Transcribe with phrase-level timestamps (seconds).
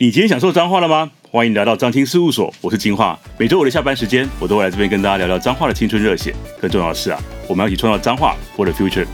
[0.00, 1.10] 你今天享受脏话了吗？
[1.28, 3.18] 欢迎来到彰青事务所，我是金话。
[3.36, 6.32] 每周五的下班时间，我都会来这边跟大家聊聊脏话的青春热血。
[6.60, 9.08] 更重要的是啊，我们要一起创造脏话，for the future。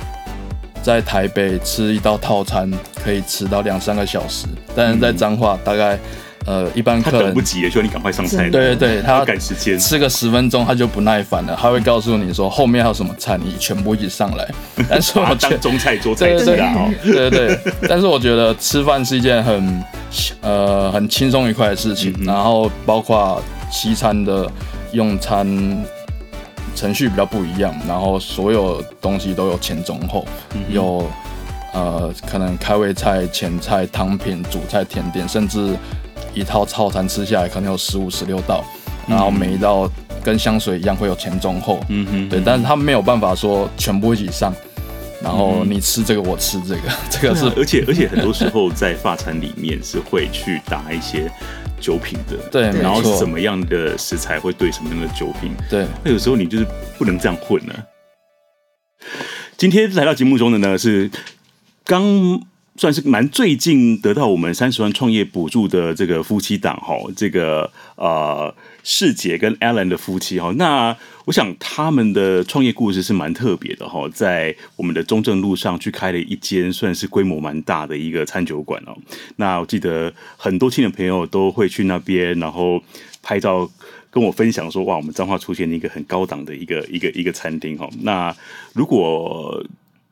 [0.82, 2.70] 在台北吃一道套餐
[3.02, 5.98] 可以吃到两三个小时，但是在脏话大概。
[6.47, 8.51] 呃，一般客人他等不及，需要你赶快上菜。
[8.51, 14.46] 对对对，他要赶时间，吃个十分钟他就不耐烦了，他会告诉你说后面还有什么菜，你全部一起上来。
[14.88, 17.59] 但是我觉得中菜桌菜是啊，对对对。
[17.88, 19.84] 但是我觉得吃饭是一件很
[20.42, 24.46] 呃很轻松愉快的事情，嗯、然后包括西餐的
[24.92, 25.46] 用餐
[26.76, 31.10] 程序比较不一样，然后所有东西都有前中后，嗯、有
[31.73, 35.74] 呃可能开胃菜、前菜、汤品、主菜、甜点，甚至。
[36.34, 38.64] 一套套餐吃下来可能有十五、十六道，
[39.06, 39.91] 然后每一道
[40.23, 44.54] 跟香水一样会有前中后，嗯哼，对，但是他没有办法说全部一起上，
[45.23, 51.30] 然后你吃这个我吃这个， 这个是，而且而且很多时候在发餐里面是会去搭一些
[51.80, 56.66] 酒品的， 对，然后什么样的食材会对什么样的酒品，对，那有时候你就是
[56.98, 57.74] 不能这样混呢。
[59.57, 61.10] 今天来到节目中的呢是
[61.85, 62.40] 刚。
[62.76, 78.97] 算是蛮最近得到我们三十万创业补助的这个夫妻档哈，这个呃世杰跟 Alan 的夫妻哈，那我想他们的创业故事是蛮特别的哈，在我们的中正路上去开了一间算是规模蛮大的一个餐酒馆哦。
[79.36, 82.83] 那我记得很多亲的朋友都会去那边，然后
[83.22, 83.70] 拍照
[84.11, 87.89] 跟我分享说，哇，我们彰化出现了一个很高档的一个一个一个餐厅哈。
[88.00, 88.34] 那
[88.72, 89.64] 如果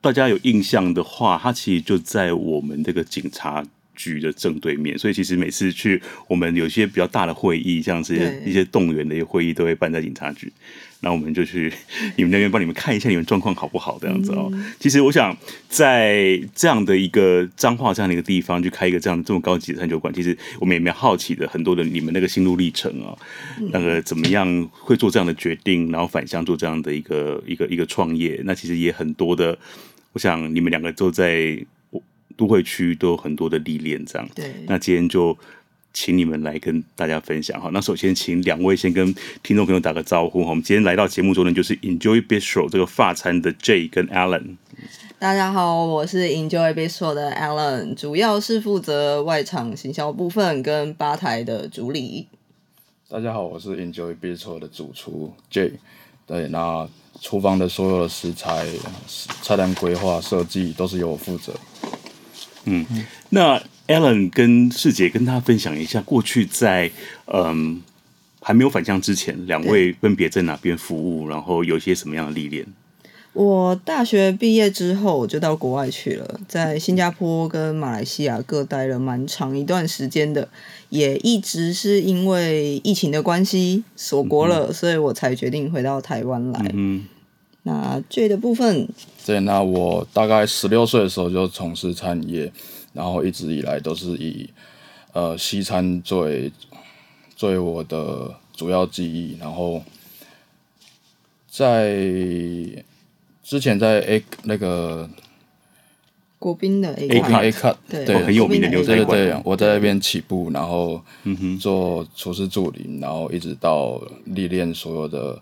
[0.03, 3.63] 大家有印象的话，它其实就在我们这个警察
[3.95, 10.51] 局的正对面，所以其实每次去我们有些比较大的会议，像这些一些动员的一些会议，都会办在警察局。
[10.99, 11.71] 那我们就去
[12.17, 14.51] 你们那边帮你们看一下你们状况好不好这样子哦。
[14.79, 15.35] 其实我想
[15.69, 23.15] 在这样的一个彰化这样的一个地方去开一个这样这么高级的餐酒馆，其实我们也蛮好奇的，很多的你们那个心路历程啊，
[23.71, 29.57] 那个怎么样会做这样的决定，然后返乡做这样的一个一个一个创业，那其实也很多的。
[30.13, 31.57] 我想你们两个都在
[32.37, 34.27] 都会区都有很多的历练，这样。
[34.33, 34.53] 对。
[34.67, 35.37] 那今天就
[35.91, 37.69] 请你们来跟大家分享哈。
[37.73, 40.51] 那首先请两位先跟听众朋友打个招呼哈。
[40.51, 44.55] 我们今天来到节目中呢，就是 Enjoy Bistro 这个发餐的 Jay 跟 Alan。
[45.17, 52.27] 大家好，我是 Enjoy Bistro 的 Alan，主要是负责外场行销部分跟吧台的主理。
[53.09, 55.71] 大家好，我是 Enjoy Bistro 的主厨 Jay。
[56.27, 56.87] 对，那。
[57.23, 58.67] 厨房的所有的食材、
[59.41, 61.53] 菜单规划、设计都是由我负责。
[62.65, 62.85] 嗯，
[63.29, 63.57] 那
[63.87, 66.91] Alan 跟世杰跟他分享一下，过去在
[67.27, 67.81] 嗯
[68.41, 72.65] 还没有返乡之前，两位分别在哪边服务，然后有些什么样的历练？
[73.31, 80.47] 我大学毕业之后就到国外去了，在新加坡跟马来西亚各待了蛮长一段时间的，
[80.89, 86.71] 也一直是因为疫情的关系锁国了，嗯，所以我才决定回到台湾来。
[86.73, 87.05] 嗯，
[87.63, 88.87] 那 Jay 的部分，
[89.25, 92.53] 对，那我大概十六岁的时候就从事餐饮业，
[92.93, 94.49] 然后一直以来都是以
[95.11, 96.51] 呃西餐作为
[97.35, 99.83] 作为我的主要记忆，然后
[101.49, 102.83] 在。
[103.45, 105.07] 之前在 A 那个
[106.39, 111.01] 国宾的 A A cut 对，对很有名的牛仔馆，对，我在那边起步，然后
[111.59, 115.37] 做厨师助理，然后一直到历练所有的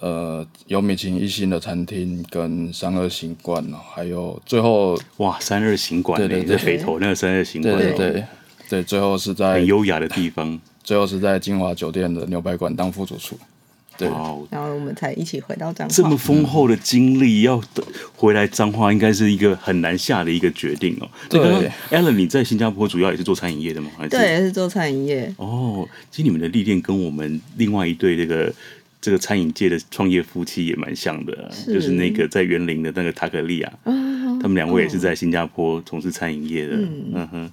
[0.00, 8.24] 呃有米其林一星的餐厅跟三二行馆，还有最后哇三二行馆，对对对，北投那个三二行馆，对对对
[8.68, 13.38] 对，最后是在很优雅的地方， 最后是在金华酒店的牛排馆当副主厨。
[13.98, 15.94] 对，然后我们才一起回到彰化。
[15.94, 17.62] 这么丰厚的经历，要
[18.16, 21.08] 回来彰化，应该是一个很难下的一个决定哦。
[21.28, 23.90] 对，Allen，你在新加坡主要也是做餐饮业的吗？
[24.08, 25.30] 对，也是做餐饮业。
[25.36, 28.50] 哦，其实你们的历练跟我们另外一对这个
[29.00, 36.76] 这个餐饮界的创业夫妻也蛮像的，是就是那个在园林的那个塔可利亚，他们两位也是在新加坡从事餐饮业的。
[36.76, 37.52] 嗯，嗯哼。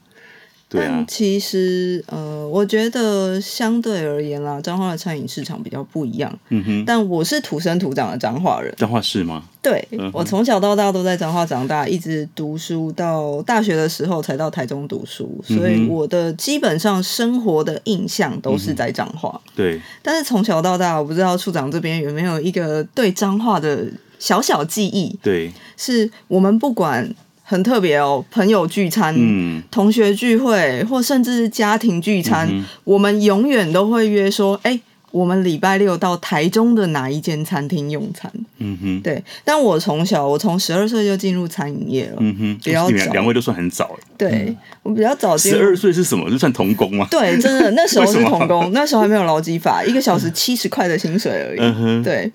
[0.70, 6.40] 对啊，但其实，呃，我觉得相对而言啦，彰化的餐饮市场比较不一样。
[6.50, 6.84] 嗯哼。
[6.86, 8.74] 但我是土生土长的彰化人。
[8.78, 9.44] 彰化市吗？
[9.62, 19.40] 对，嗯、我从小到大都在彰化长大，一直读书到大学的时候才到台中读书，所以我的基本上生活的印象都是在彰化。
[19.46, 19.82] 嗯、对。
[20.02, 23.86] 但是从小到大，我不知道处长这边有没有一个对彰化的
[24.20, 25.18] 小小记忆？
[25.24, 27.10] 对，是我们不管。
[27.50, 38.30] 很特别哦，朋友聚餐、嗯、同学聚会，或甚至是家庭聚餐，嗯、我们永远都会约说：“哎、欸，我们礼拜六到台中的哪一间餐厅用餐。
[38.58, 39.24] 嗯哼，对。
[39.46, 42.18] 但我从小，我从十二岁就进入餐饮业了。
[42.20, 43.14] 嗯哼，比较早。
[43.14, 43.98] 两位都算很早。
[44.18, 45.38] 对、嗯、我比较早。
[45.38, 46.30] 十二岁是什么？
[46.30, 47.08] 就算童工吗？
[47.10, 51.60] 对，真的，那时候是童工，那时候还没有劳基法，一个小时七十块的薪水而已。
[51.62, 52.30] 嗯哼，对。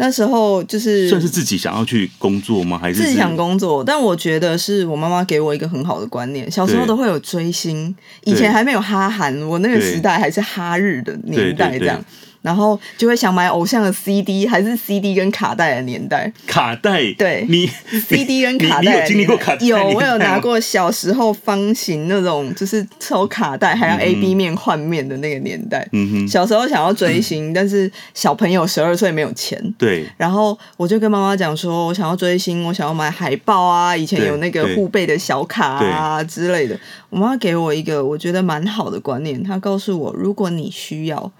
[0.00, 2.78] 那时候就是算是自己想要去工作吗？
[2.78, 3.82] 还是自己想工作？
[3.82, 6.48] 但我觉得是我妈妈给我一个很好的观念。
[6.48, 7.92] 小时候都会有追星，
[8.22, 12.02] 以前还没有哈韩，我那个时代还是哈日的年代，这样。
[12.48, 16.32] 然后就会想买偶像的 CD，还是 CD 跟卡带的年代。
[16.46, 17.70] 卡带，对，你
[18.08, 19.66] CD 跟卡带，你有经历过卡带？
[19.66, 25.86] 有，我有拿过小时候方形那种，就是抽卡带还要 A B 面换面的那个年代。
[25.92, 26.26] 嗯哼。
[26.26, 29.62] 小时候想要追星，但是小朋友十二岁没有钱。
[29.76, 30.06] 对。
[30.16, 36.80] 然后我就跟妈妈讲说，我想要追星，我想要买海报啊，以前有那个护背的小卡啊之类的。
[37.10, 41.30] 我妈妈给我一个我觉得蛮好的观念，她告诉我，如果你需要。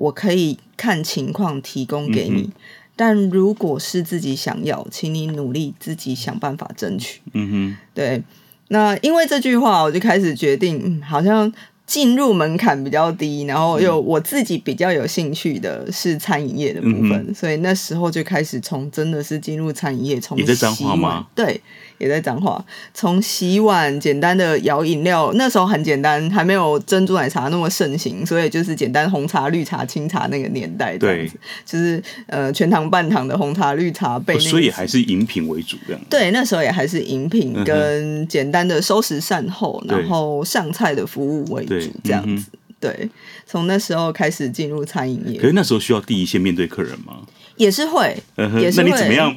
[0.00, 2.52] 我可以看情况提供给你，嗯、
[2.96, 7.20] 但如果是自己想要，请你努力自己想办法争取。
[7.34, 8.22] 嗯哼，对。
[8.68, 11.52] 那因为这句话，我就开始决定，嗯，好像
[11.84, 21.26] 进入门槛比较低，然后又我自己比较有兴趣的是餐饮业的部分，嗯、所以那时候就开始从真的是进入餐饮业，从你在彰化吗？
[21.34, 21.60] 对。
[22.00, 22.64] 也在彰化，
[22.94, 36.00] 从洗碗简单的摇饮料，那时候很简单，还没有珍珠奶茶那么盛行，所以就是简单红茶、绿茶、清茶那个年代这样子，对，就是呃全糖半糖的红茶、绿茶备、那个，所以还是饮品为主这样。
[36.08, 42.50] 对，那时候也还是饮品跟简单的收拾善后，嗯、然后上菜的服务为主这样子。
[42.80, 43.10] 对，
[43.44, 45.38] 从那时候开始进入餐饮业。
[45.38, 47.18] 可是那时候需要第一线面对客人吗？
[47.56, 48.88] 也是会，嗯、也是会。
[48.88, 49.36] 那你怎么样？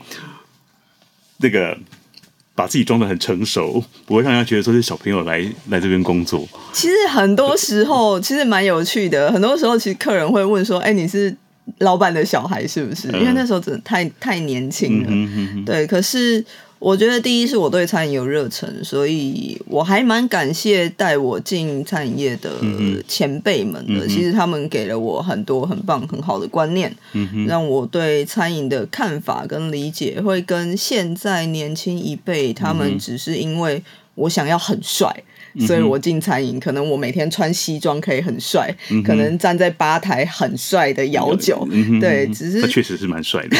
[1.39, 1.77] 那个。
[2.55, 5.39] 把自己装的很成熟，不会让人家觉得说是小朋友来
[5.69, 6.47] 来这边工作。
[6.71, 11.35] 其实很多时候其实蛮有趣的，很多时候其实客人会问说：“哎、欸，你是
[11.79, 15.07] 老板的小孩是不是？”因为那时候真的太太年轻了。
[15.09, 16.43] 嗯、哼哼对，可是。
[16.83, 22.51] 我觉得第一是我对餐饮有热忱，所以我还蛮感谢带我进餐饮业的
[23.07, 24.05] 前辈们的。
[24.05, 33.81] 嗯、其实他们给了我很多很棒很好的观念，嗯、让我对餐饮的看法跟理解会跟现在年轻一辈他们只是因为
[34.15, 35.23] 我想要很帅。
[35.59, 43.57] 所以我进餐饮，可能我每天穿西装可以很帅，嗯、可能站在吧台很帅的摇酒，嗯、对，只是他确实是蛮帅的，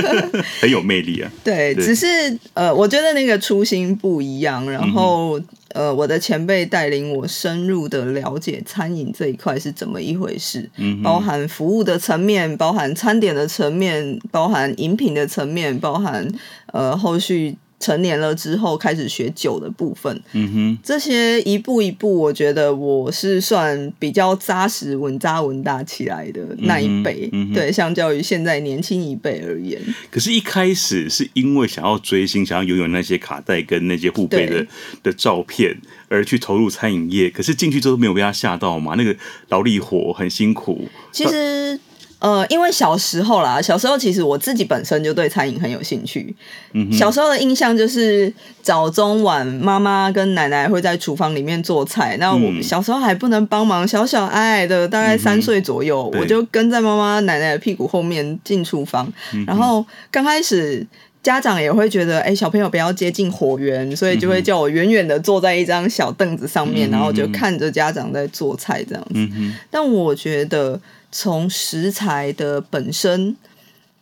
[0.60, 1.30] 很有魅力啊。
[1.42, 2.06] 对，对只是
[2.54, 4.70] 呃，我觉得那个初心不一样。
[4.70, 16.28] 然后、嗯、呃，我的前辈带领我深入的了解餐饮这一块是怎么一回事，嗯、包含服务的层面，包含餐点的层面，包含饮品的层面，包含
[16.72, 17.56] 呃后续。
[17.80, 29.80] 成年了之后开始学酒的部分，嗯哼，这些一步一步，我觉得我是算比较扎实、稳扎稳打起来的那一辈，嗯嗯、对，相较于现在年轻一辈而言。
[30.10, 34.66] 可是，一开始是因为想要追星，想要拥有那些卡带跟那些护贝的
[35.02, 37.30] 的照片，而去投入餐饮业。
[37.30, 38.94] 可是进去之后没有被他吓到嘛？
[38.98, 39.16] 那个
[39.48, 40.86] 劳力活很辛苦。
[41.10, 41.80] 其实。
[42.20, 46.34] 呃，因为小时候啦，小时候其实我自己本身就对餐饮很有兴趣。
[46.74, 48.30] 嗯，小时候的印象就是
[48.62, 52.18] 早中晚妈妈跟奶奶会在厨房里面做菜。
[52.18, 59.10] 那我小时候还不能帮忙，小小矮矮的，大概三岁左右，嗯、我就跟在妈妈奶奶的屁股后面进厨房。
[59.32, 60.86] 嗯、然后刚开始
[61.22, 69.14] 家长也会觉得，哎、欸，小朋友不要接近火源，所以就会叫我远远的坐在一张小凳子上面，嗯、然后就看着家长在做菜这样子。
[69.14, 70.78] 嗯、但我觉得。
[71.10, 73.36] 从食材的本身。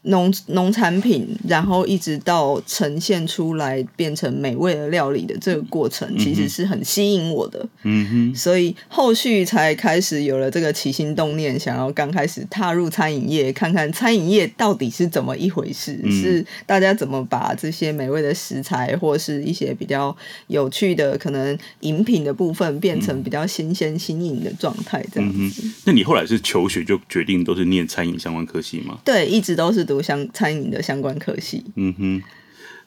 [0.03, 7.67] 农农产品，然后一直到呈现出来变成美味的料理的这个过程，其实是很吸引我的。
[7.83, 25.75] 嗯哼，所以后续才开始有了这个起心动念，想要刚开始踏入餐饮业，看看餐饮业到底是怎么一回事，嗯、是大家怎么把这些美味的食材，或是一些比较有趣的可能饮品的部分，变成比较新鲜新颖的状态，这样子、嗯。
[25.85, 28.99] 那你后来是求学就决定都是念餐饮相关科系吗？
[29.05, 30.01] 对，一直都是读。
[30.01, 32.23] 相餐饮的相关科系，嗯哼，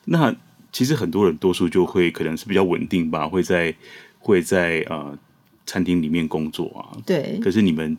[0.05, 0.33] 那
[0.71, 3.75] 其实很多人多数就会可能是比较稳定吧，会在
[4.19, 5.17] 会在呃
[5.65, 6.95] 餐厅里面工作啊。
[7.05, 7.97] 对，可是你们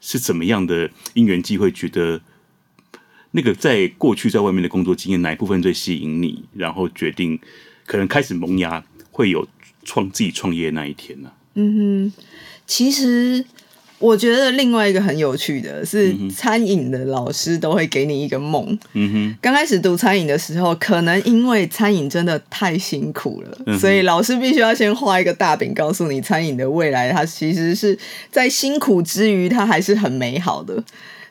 [0.00, 2.20] 是怎么样的因缘机会，觉得
[3.32, 7.40] 那个在过去在外面的工作经验哪一部分最吸引你，然后决定
[7.84, 9.48] 可能开始萌芽，会有
[9.82, 11.28] 创自己创业那一天呢？
[11.28, 11.34] 啊？
[11.54, 12.22] 嗯哼，
[12.66, 13.44] 其实。
[14.02, 18.76] 我觉得另外一个很有趣的是，餐饮的老师都会给你一个梦。
[18.94, 27.96] 嗯哼，刚开始读餐饮的时候，可能因为餐饮真的太辛苦了，嗯、所以老师必须要先画一个大饼，告诉你餐饮的未来，它其实是
[28.30, 30.82] 在辛苦之余，它还是很美好的。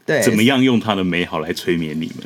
[0.05, 2.25] 对，怎么样用它的美好来催眠你们？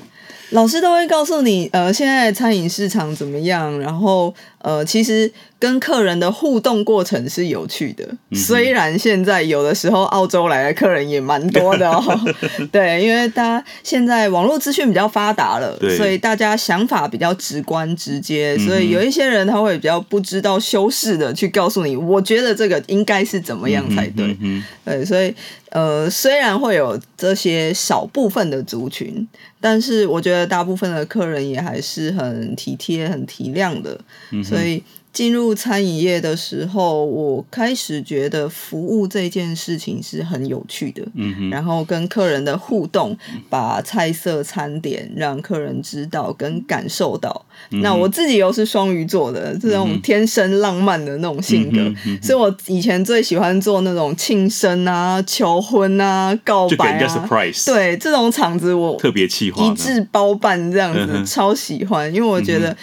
[0.51, 4.33] 老师都会告诉你，呃，现在的餐饮市场怎么样，然后。
[4.65, 5.31] 呃，其实
[5.65, 8.05] 跟客人的互动过程是有趣的。
[8.29, 12.03] 嗯、虽然现在有的时候澳洲来的客人也蛮多的哦，
[12.72, 24.38] 对，因为大家现在网络资讯比较发达了，所以大家想法比较直观直接，所以有一些人他会比较不知道修饰的去告诉你，我觉得这个应该是怎么样才对。
[24.86, 25.34] 对，所以
[25.72, 29.27] 呃，虽然会有这些少部分的族群，
[29.60, 34.00] 但是我觉得大部分的客人也还是很体贴、很体谅的。
[34.29, 34.84] 嗯所以
[35.15, 41.01] 进入餐饮业的时候，我开始觉得服务这件事情是很有趣的。
[41.13, 41.50] 嗯哼。
[41.50, 43.17] 然后跟客人的互动，
[43.50, 47.45] 把菜色、餐点让客人知道跟感受到。
[47.72, 51.79] 嗯、那我自己又是双鱼座的，这种天生浪漫的那种性格，
[52.22, 57.29] 所以我以前最喜欢做那种庆生啊、求婚啊、告白啊。
[57.65, 62.75] 对，这种场子我特别企划，一致包办这样子，嗯、超喜欢，因为我觉得。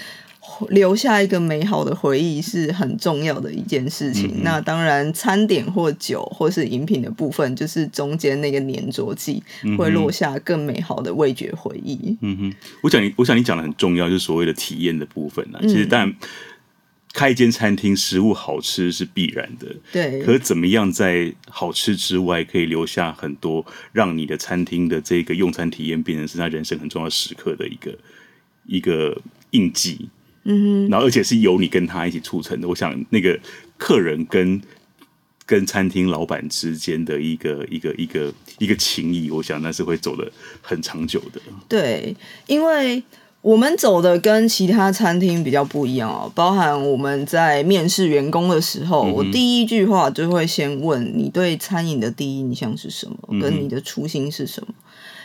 [0.69, 4.29] 嗯留下一个美好的回忆是很重要的一件事情。
[4.37, 9.43] 嗯、那当然，餐点或酒或是饮品的部分，就是中间那个粘着剂，
[9.77, 12.17] 会落下更美好的味觉回忆。
[12.21, 15.59] 嗯哼，我想你，我想你讲的很重要，就是所谓的体验的部分呢。
[15.63, 16.15] 其实，当然
[17.13, 19.67] 开一间餐厅，食物好吃是必然的。
[19.93, 20.23] 对。
[20.23, 27.99] 可怎么样在好吃之外，可以留下很多，让你的餐厅的这个用餐体验变成是他人生很重要时刻的一个
[28.67, 30.09] 一个印记。
[30.45, 32.69] 嗯哼，然后而且是由你跟他一起促成的。
[32.69, 33.39] 我想那个
[33.79, 34.61] 客人跟
[35.47, 40.31] 跟餐厅老板之间的一个一个一个一个情谊，我想那是会走的
[40.61, 41.41] 很长久的。
[41.69, 43.03] 对，因为
[43.41, 54.75] 我们走的跟其他餐厅比较不一样哦，包含我们在面试员工的时候，嗯、我第一句话就会先问你对餐饮的第一印象是什么，跟你的初心是什么，嗯、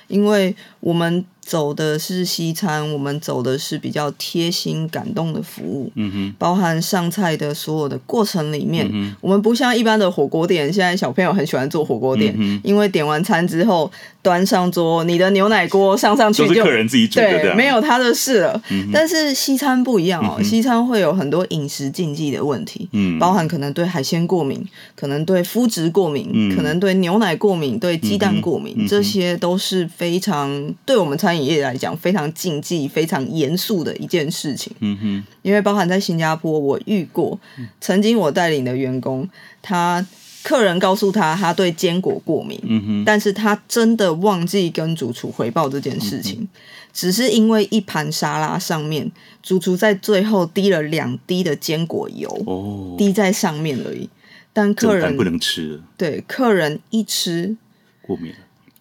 [0.09, 1.25] 因为我们。
[1.47, 13.89] 走的是西餐，我们走的是比较贴心、感动的服务，嗯哼，包含上菜的所有的过程里面，嗯，我们不像一般的火锅店，现在小朋友很喜欢做火锅店，嗯哼，因为点完餐之后
[14.21, 18.61] 端上桌，你的牛奶锅上上去就，都是客人自己煮的，对，没有他的事了。
[18.69, 24.61] 嗯哼，但是西餐不一样哦，嗯，西餐会有很多饮食禁忌的问题，嗯，包含可能对海鲜过敏，
[24.95, 31.47] 可能对麸质过敏，嗯，可能对牛奶过敏，对鸡蛋过敏，嗯，这些都是非常对我们餐饮。
[31.47, 34.69] 业来讲非常禁忌、非常严肃的一件事情。
[34.81, 37.39] 嗯哼，因为包含在新加坡，我遇过
[37.79, 39.25] 曾经我带领的员工，
[39.61, 40.05] 他
[40.43, 46.47] 客人告诉他他对坚果过敏，嗯哼，但是他真的忘记跟主厨回报这件事情，嗯，
[46.91, 49.09] 只是因为一盘沙拉上面
[49.41, 54.09] 主厨在最后滴了两滴的坚果油，哦，滴在上面而已，
[54.51, 57.55] 但客人不能吃，对，客人一吃
[58.01, 58.33] 过敏。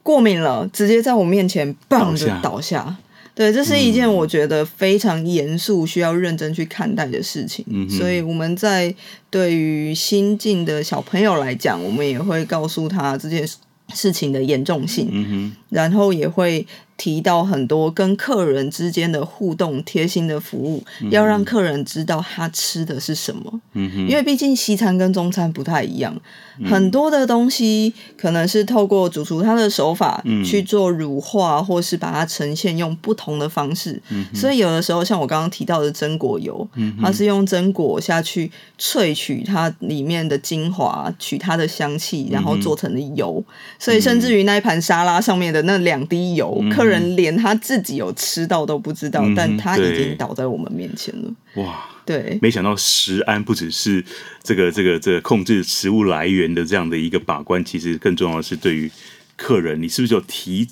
[0.06, 2.96] 过敏了，直接在我面前棒就倒下。
[3.34, 7.64] 对，这是一件我觉得非常严肃、需要认真去看待的事情。
[7.68, 8.94] 嗯、所以我们在
[9.28, 13.44] 对于新进的小朋友来讲，我们也会告诉他这件
[13.92, 16.64] 事情的严重性，嗯、然后也会。
[16.96, 23.60] 提到很多跟客人之间的互动、贴心的服务，要让客人知道他吃的是什么。
[23.74, 26.18] 因为毕竟西餐跟中餐不太一样，
[26.58, 34.00] 嗯、很多的东西可能是透过主厨他的手法去做乳化，嗯、或是把它呈现用不同的方式。
[34.08, 43.44] 嗯、所以有的时候像我刚刚提到的榛果油，嗯、它是用榛果下去萃取它里面的精华，取它的香气，然后做成的油。
[43.46, 51.62] 嗯、所以甚至于那一盘沙拉上面的那两滴油，人连他自己有吃到都不知道，嗯、但他已经倒在我们面前了。
[51.62, 54.04] 哇，对，没想到食安不只是
[54.42, 58.90] 这个这个这个控制食物来源的这样的一个把关，其实更重要的是对于
[59.36, 60.66] 客人，你是不是有提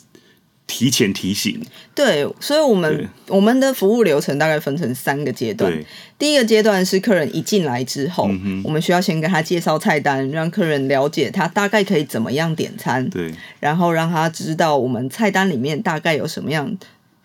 [0.67, 1.61] 提前提醒？
[1.95, 5.73] 对，所以我们我们的服务流程大概分成三个阶段。
[6.19, 13.09] 第一个阶段是客人一进来之后，嗯、我们需要先跟他介绍菜单，让客人了解他大概可以怎么样点餐。
[13.11, 16.77] 对，然后让他知道我们菜单里面大概有什么样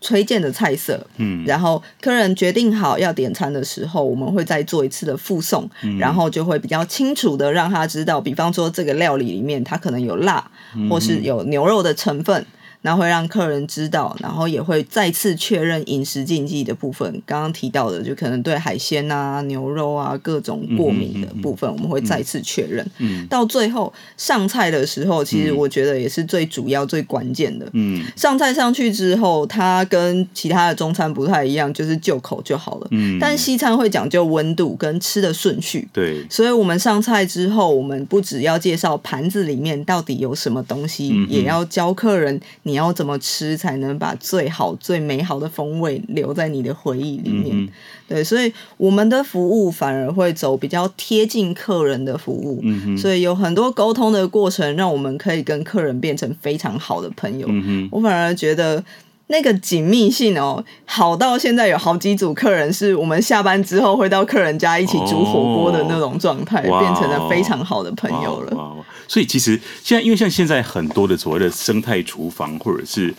[0.01, 1.07] 推荐的菜色。
[1.17, 10.51] 嗯，然后客人决定好要点餐的时候，我们会再做一次的附送，嗯、然后就会比较清楚的让他知道，比方说这个料理里面它可能有辣，
[10.89, 12.35] 或是有牛肉的成分。
[12.35, 12.45] 然
[12.95, 17.09] 后会让客人知道，然后也会再次确认饮食禁忌的部分。
[17.25, 22.85] 刚刚提到的，就可能对海鲜啊、牛肉啊各种过敏的部分，我们会再次确认。
[22.99, 27.69] 嗯，到最后上菜的时候，其实我觉得也是最主要、最关键的。
[27.73, 32.87] 嗯，上菜上去之后，它跟其他的中餐不太一样，就是就口就好了。
[32.91, 35.87] 嗯，但西餐会讲究温度跟吃的顺序。
[35.91, 47.49] 对，所以我们上菜之后，我们不只要介绍盘子里面到底有什么东西，嗯、也要教客人你要怎么吃才能把最好、最美好的风味留在你的回忆里面。
[47.57, 47.69] 嗯、
[48.07, 52.59] 对，所以我们的服务反而会走比较贴近客人的服务。
[52.63, 57.47] 嗯、所以有很多沟通的过程，让我们可以跟客人变成非常好的朋友。
[57.49, 58.83] 嗯、我反而觉得。
[59.31, 68.75] 那个紧密性哦，好到现在有好几组客人是我们下班之后会到客人家一起煮火锅的那种状态，哦、变成了非常好的朋友了。
[69.07, 73.13] 所以其实现在，因为像现在很多的所谓的生态厨房，或者是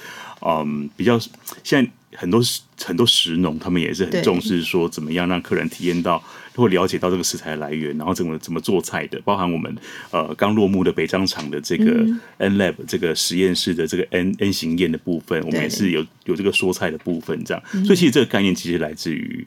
[0.45, 1.19] 嗯比较
[1.63, 2.41] 现在很多
[2.85, 6.23] 很多食农，他们也是很重视说怎么样让客人体验到。
[6.57, 9.75] 或了解到这个食材来源，然后怎么怎么做菜的，包含我们
[10.11, 12.05] 呃刚落幕的北张厂的这个
[12.37, 17.63] N Lab 这个实验室的这个 N N 型宴的部分，我们也是有有这个说菜的部分，这样。
[17.87, 19.47] 所以其实这个概念其实来自于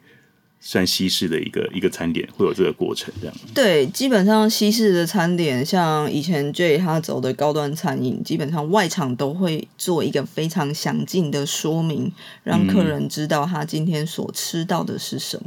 [0.65, 3.35] 算西式的一个一个餐点，会有这个过程这样。
[3.53, 12.09] 对，基本上西式的餐点，像以前 J 他走的高端餐饮，基本上外场都会做一个非常详尽的说明，
[12.43, 15.43] 让客人知道他今天所吃到的是什么。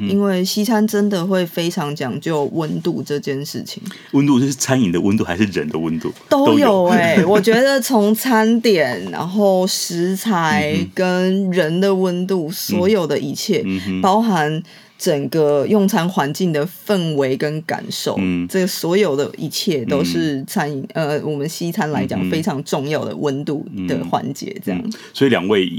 [0.00, 3.82] 因为西餐真的会非常讲究温度这件事情。
[4.12, 6.12] 温度是餐饮的温度还是人的温度？
[6.28, 13.64] 都有哎、欸， 我觉得从餐点，然后食材跟人的温度，所有的一切，
[14.02, 14.62] 包含。
[14.98, 24.92] 整个用餐环境的氛围跟感受，嗯，这个所有的一切都是餐饮，嗯、呃，我们西餐来讲非常重要的温度的环节，这样、嗯嗯。
[25.14, 25.72] 所以两位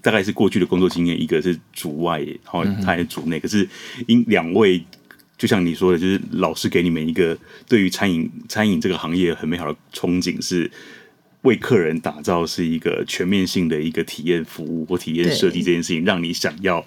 [0.00, 3.36] 大概是过去的工作经验，一个是主外，然后他也主内。
[3.36, 3.68] 嗯、可是
[4.06, 4.82] 因两位，
[5.36, 7.36] 就像你说的，就是老师给你们一个
[7.68, 10.70] 对于餐饮餐饮这个行业很美好的憧憬，是
[11.42, 16.82] 为客人打造是一个全面性的一个体验服务或体验设计这件事情，让你想要。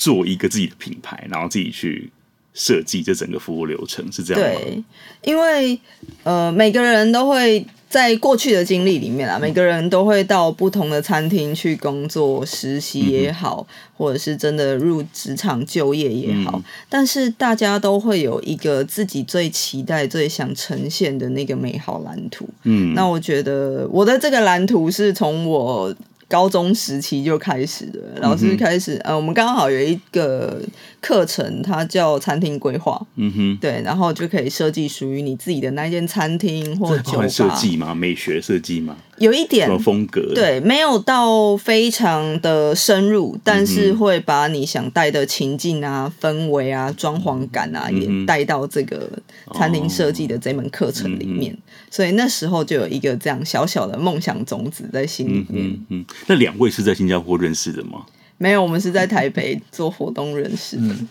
[0.00, 2.10] 做一个自己的品牌，然后自己去
[2.54, 4.60] 设计这整个服务流程，是这样吗？
[4.64, 4.82] 对，
[5.22, 5.78] 因为
[6.22, 22.48] 呃，每个人都会在过去的经历里面啊，每个人都会到不同的餐厅去工作、实习也好，嗯、或者是真的入职场就业也好，嗯、但是大家都会有一个自己最期待、最想呈现的那个美好蓝图。
[22.62, 25.94] 嗯，那我觉得我的这个蓝图是从我。
[26.30, 30.62] 高中时期就开始了，老师开始，嗯、呃，我们刚好有一个
[31.00, 37.28] 课程，它叫餐厅规划，嗯哼，对，然后就可以设计属于你自己的那间餐厅或酒吧。
[37.28, 37.94] 设计吗？
[37.94, 38.96] 美学设计吗？
[39.18, 40.32] 有一点什么风格？
[40.34, 49.10] 对，没有到非常的深入，但是会把你想带的情境啊、氛围啊、装潢感啊，也带到这个
[49.52, 51.52] 餐厅设计的这门课程里面。
[51.52, 51.58] 哦、
[51.90, 55.66] 所以那时候就有一个这样小小的梦想种子在心里面。
[55.66, 58.06] 嗯，嗯，那两位是在新加坡认识的吗？
[58.40, 60.82] 没有，我们是在台北做活动认识的。
[60.88, 61.08] 嗯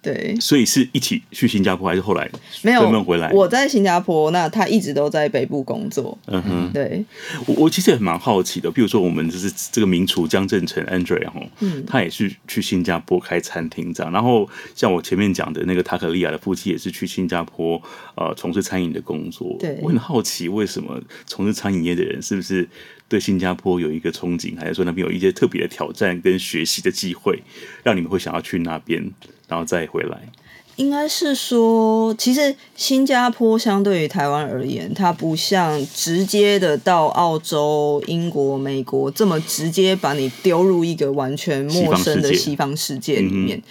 [0.00, 2.30] 对，所以是一起去新加坡，还是后来
[2.62, 3.32] 没有回来？
[3.32, 6.16] 我在新加坡，那他一直都在北部工作。
[6.26, 7.04] 嗯哼，对，
[7.46, 8.70] 我我其实也蛮好奇的。
[8.70, 14.12] 比如说，我们就是这个名厨江振成 Andre 哈，嗯，他也是去新加坡开餐厅这样。
[14.12, 17.82] 然后像我前面讲的那个塔可利亚的夫妻，也是去新加坡
[18.14, 19.56] 呃从事餐饮的工作。
[19.58, 22.66] 对，我很好奇，为什么从事餐饮业的人是不是
[23.08, 27.42] 对新加坡有一个憧憬，还是说那边有一些特别的挑战跟学习的机会，
[27.82, 29.10] 让你们会想要去那边？
[29.48, 30.20] 然后再回来，
[30.76, 43.62] 应该是说，其实新加坡相对于台湾而言，它不像直接的到澳洲、英国、美国这么直接把你丢入一个完全陌生的西方世界里面。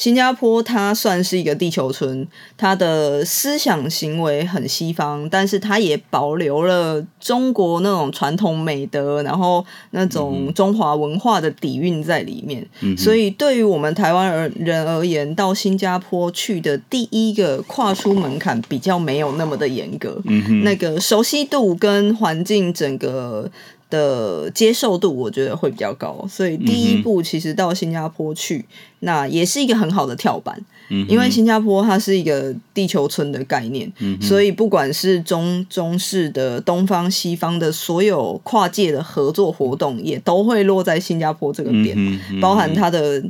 [0.00, 12.66] 新加坡它算是一个地球村，它的思想行为很西方，但是它也保留了中国那种传统美德，然后那种中华文化的底蕴在里面。
[12.80, 23.50] 嗯、所以对于我们台湾人而言，到新加坡去的第一个跨出门槛比较没有那么的严格，嗯、那个熟悉度跟环境整个。
[23.90, 28.64] 的接受度，我觉得会比较高，所以第一步其实到新加坡去，
[29.00, 30.58] 那也是一个很好的跳板，
[30.88, 43.22] 嗯、因为新加坡它是一个地球村的概念，嗯、所以不管是中中式的东方西方的所有跨界的合作活动，也都会落在新加坡这个点，嗯、包含它的。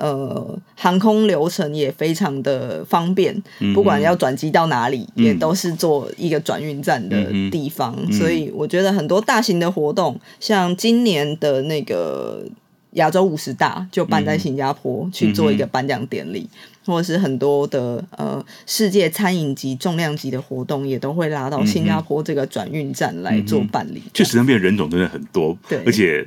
[0.00, 3.34] 呃航空流程也非常的方便，
[3.74, 7.16] 不管要转机到哪里，也都是做一个转运站的
[7.50, 7.92] 地方。
[8.12, 12.44] 所以我觉得很多大型的活动，像今年的那个
[12.92, 16.48] 亚洲五十大就办在新加坡去做一个颁奖典礼。
[16.84, 24.02] 或者是很多的呃世界餐饮级重量级的活动，也都会拉到新加坡这个转运站来做办理。
[24.14, 26.26] 确实，那边人种真的很多，对，而且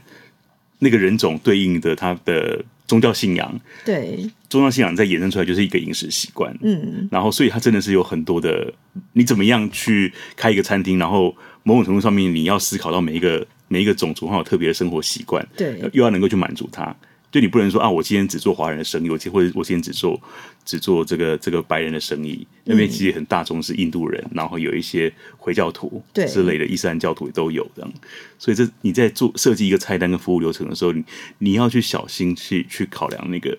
[0.78, 8.72] 那个人种对应的他的宗教信仰，对，宗教信仰再衍生出来就是一个饮食习惯，嗯，然后所以它真的是有很多的，
[9.14, 16.94] 你怎么样去开一个餐厅，然后某种程度上面你要思考到每一个每一个种族它有特别的生活习惯，对，又要能够去满足他。
[17.32, 20.22] 就你不能说啊，我今天只做华人的生意，我今或者我今天只做
[20.66, 22.46] 只做这个这个白人的生意。
[22.66, 27.94] 那边其实很大宗是印度人，然后有一些回教徒之类的伊斯兰教徒也都有这样。
[28.38, 31.06] 所以这你在做设计一个菜单跟服务流程的时候，你
[31.38, 33.58] 你要去小心去去考量那个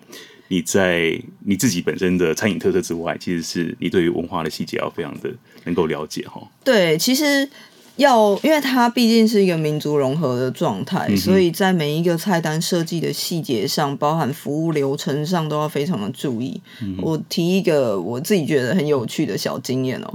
[0.49, 6.47] 你在你自己本身的餐饮特色之外，其实是你对于文化的细节要非常的能够了解哈。
[6.63, 7.49] 对，其实。
[7.97, 16.59] 要，因为它毕竟是一个民族融合的状态，嗯、所以在每一个菜单设计的细节上，包含服务流程上，都要非常的注意。
[16.81, 20.13] 嗯、我提一个我自己觉得很有趣的小经验哦。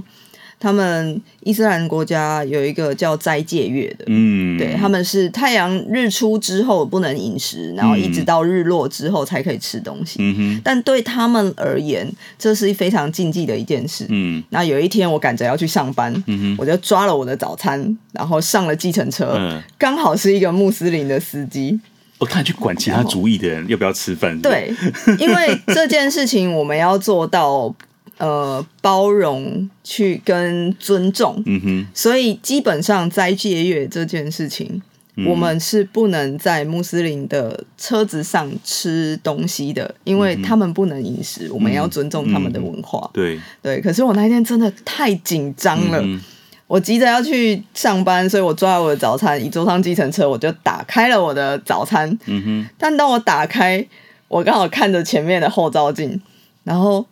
[0.60, 10.16] 他们伊斯兰国家有一个叫斋戒月的，嗯，对，他们是太阳日出之后不能饮食，然后一直到日落之后才可以吃东西。
[10.20, 14.04] 嗯哼，但对他们而言，这是非常禁忌的一件事。
[14.08, 16.12] 嗯，那有一天我赶着要去上班，
[16.58, 21.78] 我就抓了我的早餐，然后上了计程车，嗯，刚好是一个穆斯林的司机。
[22.18, 24.36] 我看去管其他族裔的人要不要吃饭。
[24.40, 24.74] 对，
[25.20, 27.72] 因为这件事情我们要做到。
[28.18, 34.82] 呃，包容去跟尊重，嗯哼，所以基本上斋戒月这件事情，
[35.14, 43.08] 嗯，我们是不能在穆斯林的车子上吃东西的，因为他们不能饮食，嗯，我们要尊重他们的文化。
[43.12, 46.20] 对，嗯，对，可是我那天真的太紧张了，嗯，
[46.66, 52.10] 我急着要去上班，所以我抓了我的早餐，一坐上计程车，我就打开了我的早餐。
[52.26, 53.86] 嗯哼，但当我打开，
[54.26, 56.20] 我刚好看着前面的后照镜，
[56.64, 57.06] 然后。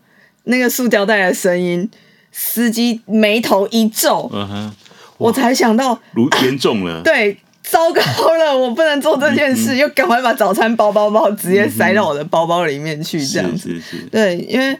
[0.46, 1.88] 那个塑胶袋的声音，
[2.32, 4.74] 司机眉头一皱，嗯哼，
[5.18, 8.02] 我才想到，如严重了， 对，糟糕
[8.36, 14.02] 了，我不能做这件事，嗯、又赶快把早餐包包包直接塞到我的包包里面去，这样子，是是是。
[14.10, 14.76] 对，因为。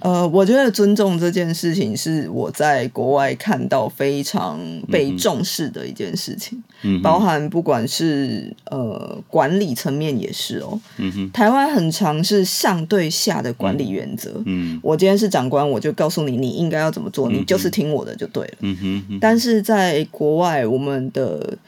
[0.00, 4.58] 呃，我觉得尊重这件事情是我在国外看到非常
[4.90, 18.76] 被重视的一件事情，嗯、包含不管是呃管理层面也是哦，嗯、台湾很常是上对下的管理原则，嗯、我今天是长官，我就告诉你你应该要怎么做，嗯、你就是听我的就对了，嗯、
[19.08, 19.18] 哼。
[19.20, 21.58] 但是在国外我们的。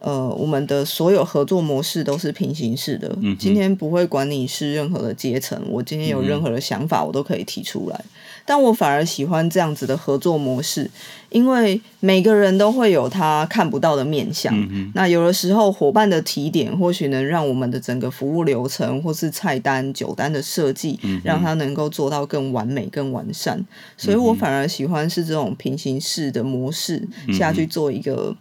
[0.00, 3.14] 呃，我们的所有合作模式都是平行式的。
[3.20, 7.96] 嗯、今天不会管你是任何的阶层，我今天有任何的想法，我都可以提出来。
[7.96, 8.10] 嗯、
[8.46, 10.90] 但我反而喜欢这样子的合作模式，
[11.28, 14.54] 因为每个人都会有他看不到的面向。
[14.72, 23.62] 嗯、那有的时候，伙伴的提点或许能让我们的整个服务流程或是菜单、酒单的设计，嗯、让它能够做到更完美、更完善。
[23.98, 28.34] 所以我反而喜欢是这种平行式的模式下去做一个。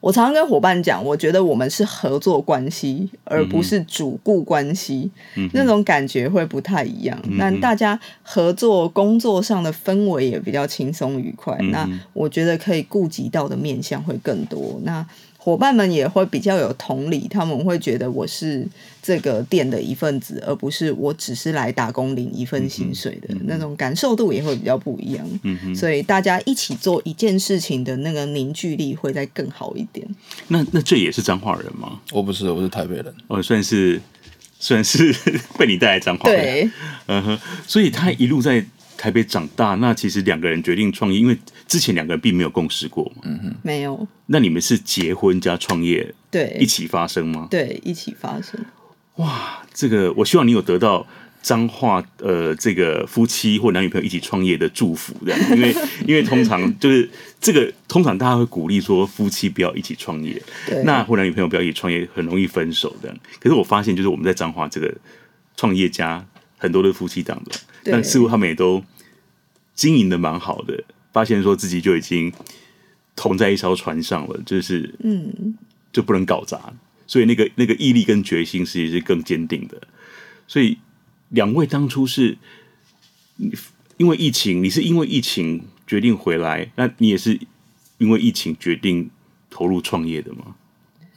[0.00, 7.18] 我常常跟伙伴讲，我觉得我们是合作关系，而不是主顾关系，嗯、那种感觉会不太一样。
[7.32, 11.56] 那、大家合作工作上的氛围也比较轻松愉快。
[11.60, 14.80] 嗯、那我觉得可以顾及到的面向会更多。
[14.84, 15.04] 那
[15.48, 18.68] 伙伴们也会比较有同理，他们会觉得我是
[19.02, 25.26] 这个店的一份子，而不是我只是来打工领一份薪水的、嗯、那种感受度也会比较不一样。
[25.44, 30.06] 嗯哼，所以大家一起做一件事情的那个凝聚力会再更好一点。
[30.48, 31.98] 那那这也是彰化人吗？
[32.12, 33.06] 我不是，我是台北人。
[33.26, 33.98] 我，算是
[34.60, 35.14] 算是
[35.58, 36.42] 被你带来彰化人。
[36.42, 36.70] 对，
[37.06, 38.62] 嗯哼，所以他一路在。
[38.98, 43.22] 台北长大，那其实两个人决定创业，因为之前两个人并没有共识过嘛。
[43.22, 44.06] 嗯哼，没有。
[44.26, 47.46] 那你们是结婚加创业，对，一起发生吗？
[47.50, 48.60] 对，一起发生。
[49.14, 51.06] 哇，这个我希望你有得到
[51.40, 55.74] 彰化呃这个夫妻或男女朋友一起创业的祝福，这样，因为
[56.06, 57.08] 因为通常就是
[57.40, 63.14] 这个通常大家会鼓励说夫妻不要一起创业，对那或男女朋友不要一起创业，很容易分手的。
[63.38, 64.92] 可是我发现，就是我们在彰化这个
[65.56, 66.24] 创业家
[66.58, 67.58] 很多的夫妻档的。
[67.84, 68.84] 但似乎他们也都
[69.74, 72.30] 经营的蛮好的，发现说自己就已经
[73.16, 75.56] 同在一艘船上了，就是嗯，
[75.92, 76.72] 就不能搞砸，
[77.06, 79.80] 所以那个那个毅力跟决心其实是更坚定的。
[80.46, 80.78] 所以
[81.30, 82.36] 两位当初是
[83.96, 87.38] 因为疫情，你是因为疫情决定回来，那你也是
[87.98, 89.10] 因为疫情决定
[89.48, 90.56] 投入创业的吗？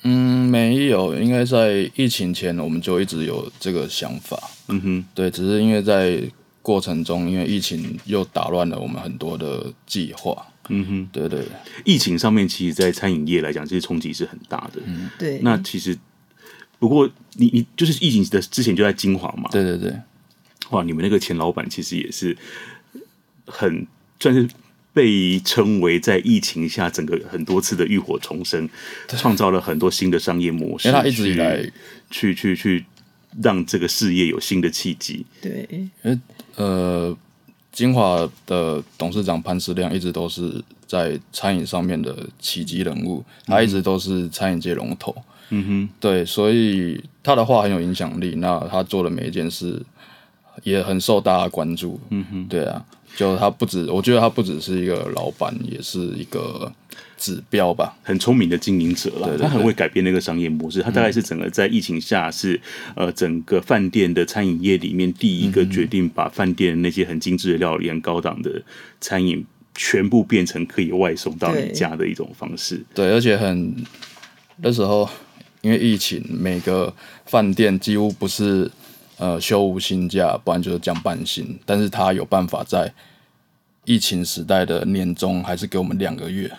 [0.03, 4.37] 嗯，没有，应该在疫情前我们就一直有这个想法。
[4.67, 6.21] 嗯哼，对，只是因为在
[6.61, 10.45] 过程中，因为疫情又打乱了我们很多的计划。
[10.69, 11.45] 嗯哼，对对。
[11.85, 14.81] 疫情上面，其实，在餐饮业来讲，其实冲击是很大的。
[14.85, 15.39] 嗯，对。
[15.43, 15.97] 那其实，
[16.79, 19.49] 不过你你就是疫情的之前就在金华嘛？
[19.51, 19.93] 对对对。
[20.71, 22.35] 哇，你们那个前老板其实也是
[23.45, 23.85] 很
[24.19, 24.47] 算是。
[24.93, 28.69] 被称为在疫情下整个很多次的浴火重生，
[29.07, 30.87] 创造了很多新的商业模式。
[30.87, 31.63] 因为他一直以来
[32.09, 32.85] 去去去
[33.41, 35.25] 让这个事业有新的契机。
[35.41, 35.67] 对，
[36.03, 36.19] 因为
[36.55, 37.17] 呃，
[37.71, 45.15] 金华的董事长潘石亮一直都是在餐饮上面的奇迹人物，他一直都是餐饮界龙头。
[45.53, 48.35] 嗯哼，对，所以他的话很有影响力。
[48.35, 49.81] 那他做的每一件事
[50.63, 51.99] 也很受大家关注。
[52.09, 52.85] 嗯哼，对啊。
[53.17, 56.71] 就他不止，我觉得他不只是一个老板，也是一个
[57.17, 59.27] 指标吧，很聪明的经营者了。
[59.27, 60.81] 对对对，他很会改变那个商业模式。
[60.81, 62.55] 他大概是整个在疫情下是、
[62.95, 68.63] 嗯、呃整个饭店的餐饮业里面第一个决定把饭店那些很精致的料理、很高档的
[69.01, 72.81] 餐饮全部变成可以外送到你家的一种方式。
[72.95, 73.75] 对，而且很
[74.61, 75.09] 那时候
[75.59, 76.93] 因为疫情，每个
[77.25, 78.71] 饭店几乎不是。
[79.21, 81.55] 呃，休无薪假，不然就是降半薪。
[81.63, 82.91] 但是他有办法在
[83.85, 86.51] 疫情时代的年终，还是给我们两个月。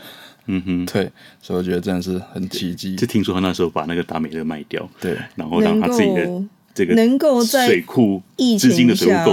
[0.47, 2.95] 嗯哼， 对，所以我觉得真的是很奇迹。
[2.95, 8.23] 就听说他那时候把那个达美乐卖掉，对，然后让他自己的这个能够在水库
[8.59, 9.31] 资金的水库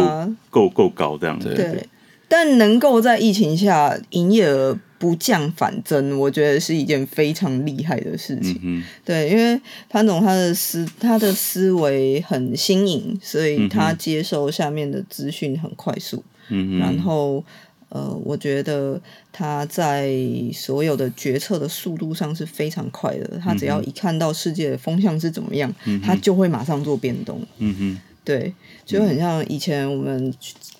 [0.49, 1.53] 够够够高这样子。
[1.53, 1.87] 对，
[2.29, 4.79] 但能够在疫情下营业额。
[4.99, 8.59] 不降反增，我觉得是一件非常厉害的事情。
[8.61, 16.21] 嗯、对，因为潘总他的思他的思维很新颖，所以他接受下面的资讯很快速。
[16.49, 17.41] 嗯、然后
[17.87, 18.99] 呃，我觉得
[19.31, 20.13] 他在
[20.53, 23.39] 所有的决策的速度上是非常快的。
[23.41, 27.41] 他只要一看到世界的风向是怎么样，嗯、他就会马上做变动。
[27.59, 28.53] 嗯哼，对，
[28.85, 30.33] 就很像以前我们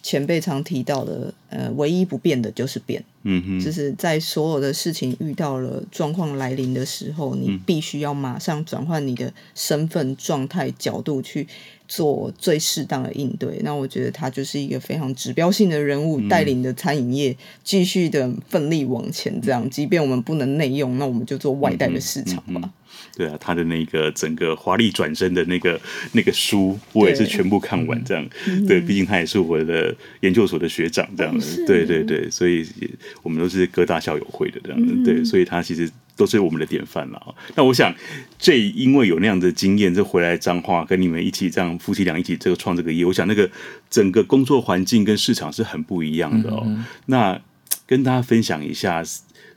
[0.10, 3.04] 前辈常提到的，呃，唯一不变的就是变。
[3.22, 11.48] 嗯哼，就是在所有的事情遇到了状况来临的时候，你必须要马上转换你的身份状态角度去
[11.90, 13.60] 做最适当的应对。
[13.64, 19.42] 那我觉得他就是一个非常指标性的人物，带领着餐饮业继续的奋力往前。
[19.42, 22.44] 这样，即便我们不能内用，那我们就做外带的市场吧。
[22.56, 22.70] 嗯嗯
[23.16, 25.80] 对啊，他的那个整个华丽转身的那个
[26.14, 28.26] 那个书，我也是全部看完这样。
[28.68, 31.66] 对，毕竟他也是我的研究所的学长这样子。
[31.66, 32.66] 对对对，所以
[33.22, 34.94] 我们都是各大校友会的这样子。
[35.04, 37.36] 对，所以他其实都是我们的典范了。
[37.56, 37.96] 那我想，
[38.38, 43.50] 这因为有那样的经验，这回来彰化跟你们一起这样夫妻俩一起这个创这个业，我想那个
[43.90, 46.68] 整个工作环境跟市场是很不一样的哦。
[47.06, 47.40] 那
[47.88, 49.02] 跟大家分享一下，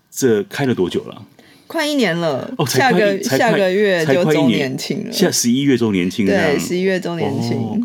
[0.09, 1.27] 这开了多久了？
[1.67, 5.13] 快一年了，哦、下个下个月就周年庆了。
[5.13, 7.57] 现在十一月周年庆，对，十一月周年庆。
[7.57, 7.79] 哦。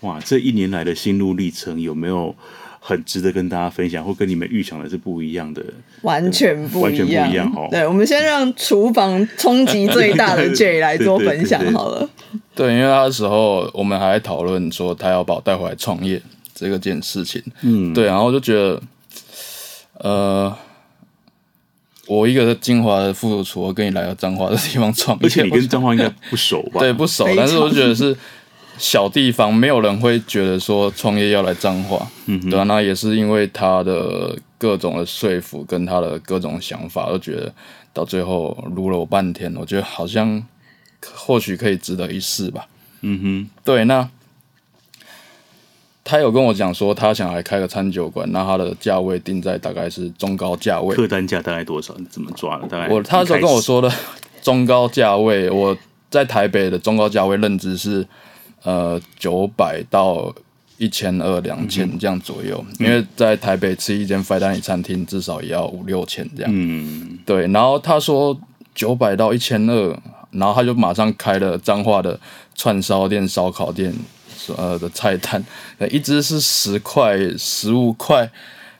[0.00, 2.34] 哇，这一年来的心路历程有没有
[2.80, 5.62] 很值得跟大家分享，或跟你们预想的是不一样的？
[6.02, 7.52] 完全不一样，完全不一样。
[7.54, 12.08] 哦，对，我们先让厨房冲击最大的 J 来做分享 好了。
[12.54, 16.20] 对，因为那时候我们还在讨论说他要把我带回来创业
[16.54, 17.42] 这个件事情。
[17.62, 18.82] 嗯，对，然后我就觉得，
[19.98, 20.56] 呃。
[22.06, 26.80] 我一个是金华的副厨，我跟你来到彰化的地方创业，而且你跟彰化应该不熟吧？
[26.82, 27.24] 对，不熟。
[27.36, 28.16] 但是我觉得是
[28.80, 37.52] 小地方，没有人会觉得说创业要来彰化，嗯哼，对啊，那也是因为他的各种的说服跟他的各种想法，都觉得
[37.92, 40.42] 到最后撸了我半天，我觉得好像
[41.14, 42.66] 或许可以值得一试吧。
[43.02, 44.08] 嗯哼，对，那。
[46.02, 51.94] 他有跟我讲说，他想来开个餐酒馆，那他的价位定在大概是中高价位，客单价大概多少？
[51.98, 52.66] 你怎么抓的？
[52.66, 53.92] 大概我他那时候跟我说的
[54.42, 55.76] 中高价位，我
[56.10, 58.04] 在台北的中高价位认知是
[58.62, 60.34] 呃九百到
[60.78, 66.50] 一千二两千这样左右，嗯、因为在台北吃一间 fine dining 餐厅至少也要五六千这样。
[66.54, 67.46] 嗯，对。
[67.48, 68.38] 然后他说
[68.74, 69.98] 九百到一千二，
[70.30, 72.18] 然后他就马上开了彰化的
[72.54, 73.94] 串烧店、烧烤店。
[74.56, 75.40] 呃的菜单，
[75.92, 78.28] 一只是十块、十五块，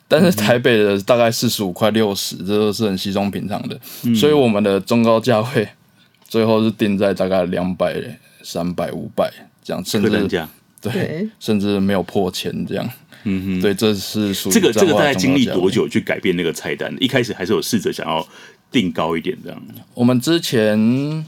[0.09, 3.79] 但是台北的大概四十五块、六十，这都是很稀松平常的。
[4.03, 5.69] 嗯、所以我们的中高价位
[6.27, 7.95] 最后是定在大概两百、
[8.43, 9.31] 三百、五百
[9.70, 10.48] 这样，甚至
[10.80, 12.90] 对，甚至没有破千这样。
[13.24, 16.94] 嗯哼，对，这是属于这个这个大概经历多久去改变那个菜单？
[17.00, 18.26] 一开始还是有试着想要
[18.70, 19.62] 定高一点这样。
[19.94, 21.24] 我们之前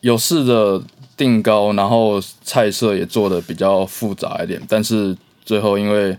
[0.00, 0.82] 有试着。
[1.18, 6.16] 定高，然后菜色也做的比较复杂一点，但是最后因为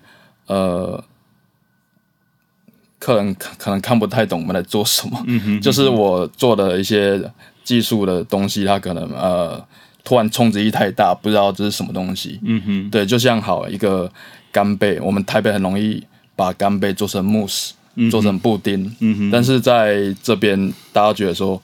[0.47, 1.01] 呃
[2.99, 5.23] 客人可可能看不太懂我们在做什么。
[5.25, 7.31] 嗯哼，就是我做的一些
[7.63, 9.65] 技术的东西，他可能呃
[10.03, 12.39] 突然冲击力太大，不知道这是什么东西。
[12.43, 14.11] 嗯哼，对，就像好一个
[14.51, 16.03] 干贝，我们台北很容易
[16.35, 17.73] 把干贝做成慕斯，
[18.09, 18.83] 做成布丁。
[18.99, 21.61] 嗯哼，但是在这边大家觉得说。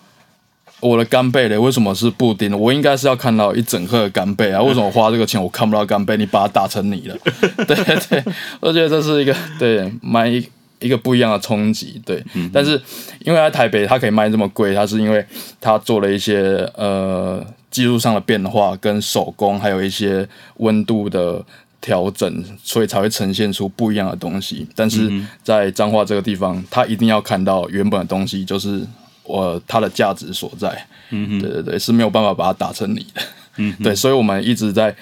[0.81, 2.55] 我的干贝嘞，为什么是布丁？
[2.59, 4.61] 我应该是要看到一整颗的干贝啊！
[4.61, 6.17] 为什么我花这个钱我看不到干贝？
[6.17, 7.17] 你把它打成泥了，
[7.65, 7.75] 对
[8.09, 8.23] 对，
[8.59, 10.45] 我觉得这是一个对蛮一
[10.79, 12.23] 一个不一样的冲击，对。
[12.33, 12.81] 嗯、但是
[13.19, 15.25] 因为在台北它可以卖这么贵，它是因为
[15.59, 21.43] 它做了一些呃技术上的变化，跟手工还有一些温度的
[21.81, 24.67] 调整，所以才会呈现出不一样的东西。
[24.75, 25.11] 但是
[25.43, 28.85] 在彰化这个地方，它一定要看到原本的东西，就是。
[29.27, 30.69] 我它的价值所在，
[31.09, 33.21] 对对对，是没有办法把它打成你的，
[33.55, 34.95] 嗯，对，所以我们一直在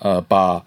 [0.00, 0.60] 呃把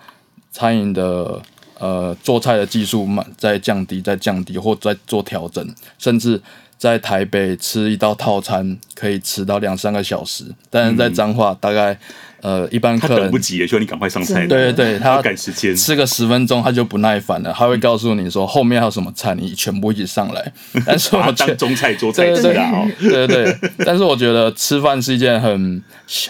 [0.50, 1.38] 餐饮的
[1.82, 5.68] 呃做菜的技术嘛在降低，在降低或在做调整，
[5.98, 6.42] 甚至
[6.78, 11.98] 在台北吃一道套餐可以吃到两三个小时，但是在彰化大概。
[12.44, 14.48] 呃，一般客人等不及，需要你赶快上菜。
[14.48, 20.52] 对对对，他要赶时间，吃个十分钟他就不耐烦了，他会告诉你说后面还有什么菜，你全部一起上来。
[20.84, 23.72] 但是我觉得当中菜做菜吃啊，对对对。
[23.86, 25.84] 但是我觉得吃饭是一件很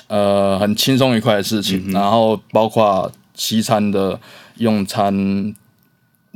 [0.08, 4.20] 呃很轻松愉快的事情，嗯、然后包括西餐的
[4.62, 5.54] 用餐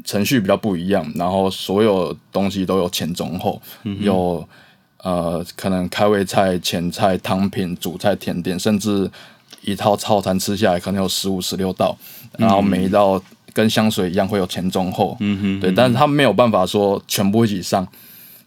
[0.03, 4.47] 程序比较不一样，然后所有东西都有前中后，嗯、有
[4.97, 9.09] 呃可能开胃菜、前菜、汤品、主菜、甜点，甚至。
[9.61, 11.97] 一套套餐吃下来可能有十五、十六道，
[12.37, 13.19] 然后每一道
[13.51, 17.87] 跟香水一样会有前中后，嗯哼，对，但是他没有办法说全部一起上，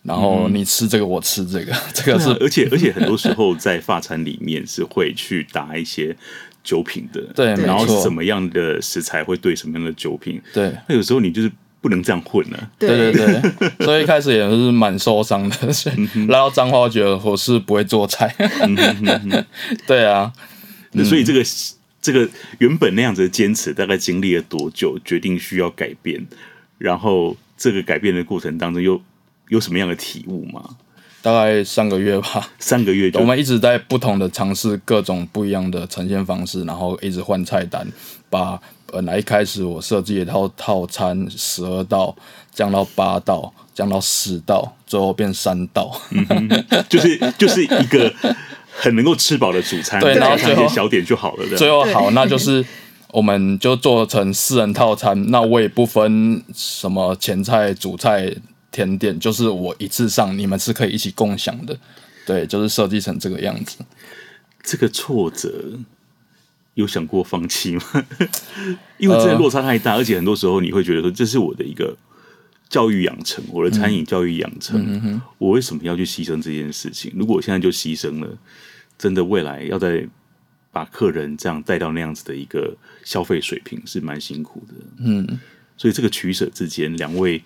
[0.05, 6.17] 然后你吃这个我吃这个， 这个是，而且而且很多时候在法餐里面是会去搭一些
[6.69, 11.51] 酒品的，对，然后什么样的食材会对什么样的酒品，对，那有时候你就是
[11.81, 13.41] 不能这样混了，对对对，
[13.87, 15.57] 所以一开始也是蛮受伤的，
[16.29, 18.35] 来到彰化我觉得我是不会做菜，
[19.89, 20.31] 对啊。
[21.05, 21.43] 所以这个
[22.03, 22.29] 这个
[22.59, 24.99] 原本那样子的坚持，大概经历了多久？
[25.05, 26.27] 决定需要改变，
[26.77, 29.01] 然后这个改变的过程当中，又
[29.49, 30.77] 有什么样的体悟吗？
[31.33, 37.87] 大概三个月吧， 三个月，我们一直在不同的尝试各种不一样的呈现方式，然后一直换菜单，
[38.31, 42.15] 把本来一开始我设计一套套餐十二道
[42.53, 46.49] 降到八道，降到四道，最后变三道，嗯，
[46.89, 48.13] 就是就是一个。
[48.81, 51.57] 很能够吃饱的主餐，对，然后最后小点就好了。
[51.57, 52.65] 最后好，那就是
[53.11, 55.21] 我们就做成四人套餐。
[55.33, 58.33] 那我也不分什么前菜、主菜、
[58.71, 61.79] 甜点，就是我一次上，你们是可以一起共享的。
[62.27, 63.79] 对，就是设计成这个样子。
[64.63, 65.79] 这个挫折
[66.75, 67.83] 有想过放弃吗？
[68.99, 71.97] 因为这个落差太大，而且很多时候你会觉得说，这是我的一个
[72.69, 77.13] 教育养成，我的餐饮教育养成，嗯嗯、我为什么要去牺牲这件事情？
[77.17, 78.39] 如果我现在就牺牲了。
[78.99, 80.05] 真的，未来要在
[80.73, 84.75] 把客人这样带到那样子的一个消费水平，是蛮辛苦的。
[84.99, 85.39] 嗯，
[85.77, 87.41] 所以这个取舍之间，两位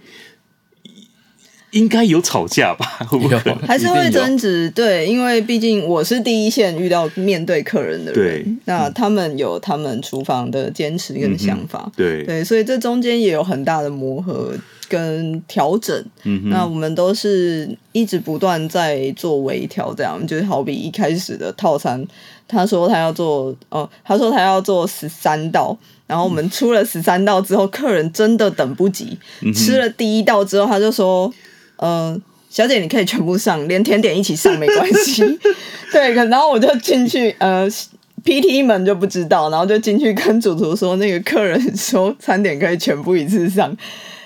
[1.72, 2.86] 应该有吵架吧？
[3.06, 3.38] 会不会？
[3.66, 4.70] 还是会争执？
[4.70, 14.54] 对，因为毕竟我是第一线遇到面对客人的人，对那他们有他们厨房的坚持跟想法，嗯、对对，所以这中间也有很大的磨合。
[14.88, 22.06] 跟调整，嗯、那我们都是一直不断在做微调，这样就是好比一开始的套餐，
[22.46, 25.74] 他说他要做哦，他说他要做十三道，
[26.06, 31.32] 然后我们出了十三道之后，客人真的等不及，嗯、吃了第一道之后，他就说，
[31.82, 32.16] 呃，
[32.48, 35.20] 小姐你可以全部上，连甜点一起上没关系，
[35.90, 37.68] 对，然后我就进去，呃
[38.24, 43.76] ，PT 们就不知道，然后就进去跟主厨说，那个客人说餐点可以全部一次上。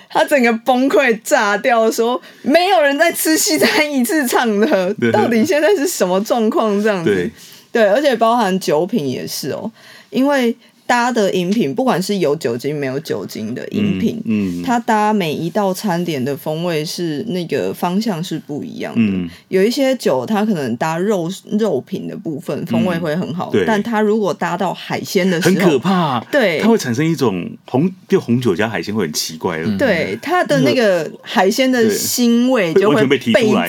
[0.07, 6.79] 他整个崩溃炸掉，说没有人在吃西餐一次唱的，到底现在是什么状况？
[6.83, 7.31] 这样子，对，
[7.71, 9.71] 对，而且包含酒品也是哦，
[10.11, 10.55] 因为。
[10.87, 19.01] 搭的饮品，不管是有酒精没有酒精的饮品，嗯，嗯，它搭每一道餐点的风味是那个方向是不一样的。
[19.01, 26.19] 嗯，有一些酒，它可能搭肉肉品的部分风味会很好，嗯、但它如果搭到海鲜的时候，很可怕。
[26.31, 33.19] 对，它会产生一种红，就红酒加海鲜会很奇怪对，它的那个海鲜的腥味就会倍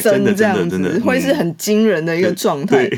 [0.00, 2.88] 增，这样子会是很惊人的一个状态。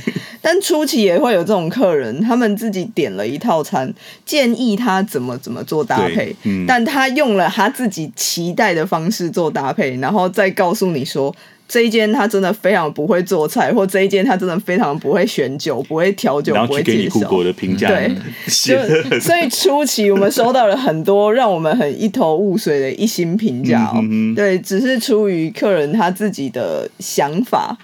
[0.43, 3.91] 但初期也会有这种客人，他们自己点了一套餐。
[4.25, 11.35] 建议他怎么怎么做搭配，嗯、但他用了他自己期待的方式做搭配，然后再告诉你说
[11.69, 17.89] 这一间他真的非常不会做菜，或这一间他真的非常不会选酒，不会调酒，然后去给你酷狗的评价。
[17.89, 18.13] 对，
[18.47, 24.01] 就所以初期我们收到了很多让我们很一头雾水的一星评价哦。
[24.03, 27.77] 嗯、对，只是出于客人他自己的想法。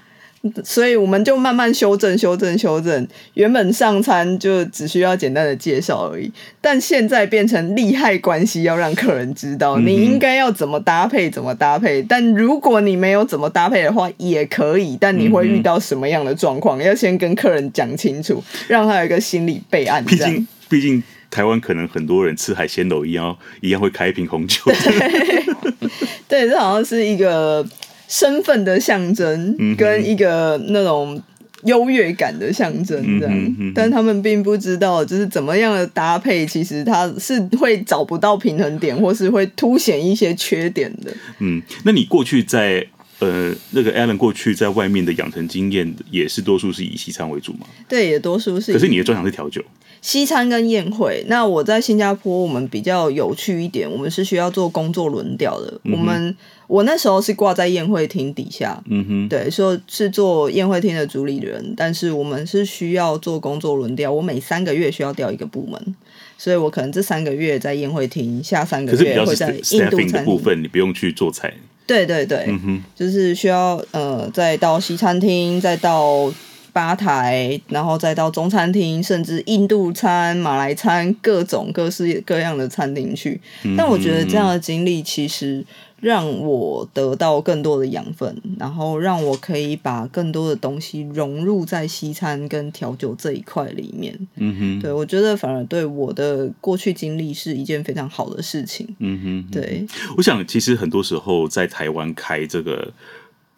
[0.65, 3.07] 所以我们就慢慢修正、修正、修正。
[3.35, 6.31] 原本上餐就只需要简单的介绍而已，
[6.61, 12.03] 但现在变成利害关系，要让客人知道你应该要怎么搭配、怎么搭配。
[12.03, 14.97] 但如果你没有怎么搭配的话，也可以。
[15.01, 16.83] 但你会遇到什么样的状况？
[16.83, 20.05] 要先跟客人讲清楚，让他有一个心理备案。
[20.05, 24.61] 毕竟，毕竟台湾可能很多人吃海鲜都一样，一样会开一瓶红酒。
[24.71, 25.81] 对，
[26.29, 27.67] 对，这好像是一个。
[28.09, 31.21] 身份的象征，跟一个那种
[31.65, 41.13] 优越感的象征，这样，嗯嗯、但他们并不知道，就是怎么样的搭配，其实它是会找不到平衡点，或是会凸显一些缺点的。
[41.41, 42.87] 嗯，那你过去在
[43.19, 47.67] 呃，那个 Alan 过去在外面的养成经验，也是多数是以西餐为主嘛？
[47.89, 48.73] 对，也多数是。
[48.73, 49.63] 可是你的专长是调酒。
[50.03, 55.81] 西餐跟宴会，那我在新加坡，我们比较有趣一点，我们是需要做工作轮调的。
[55.85, 56.37] 嗯、我们
[56.69, 65.97] 我那时候是挂在宴会厅底下，嗯哼，对，说是做宴会厅的主理人，但是我们是需要做工作轮调，我每三个月需要调一个部门，
[66.39, 71.53] 所以我可能这三个月在宴会厅，下三个月会在印度餐厅部分，你不用去做菜。
[71.87, 72.47] 对对对，
[72.95, 76.33] 就是需要呃，再到西餐厅，再到。
[76.73, 83.41] 吧台，然后再到中餐厅，甚至印度餐、马来餐，各种各式各样的餐厅去。
[83.79, 85.65] 但我觉得这样的经历其实
[86.01, 94.19] 让我得到更多的养分，然后让我可以把更多的东西融入在西餐跟调酒这一块里面。
[94.37, 98.87] 嗯哼，对，我觉得反而对我的过去经历是一件非常好的事情。
[98.99, 99.87] 嗯哼，对，
[100.17, 102.93] 我想其实很多时候在台湾开这个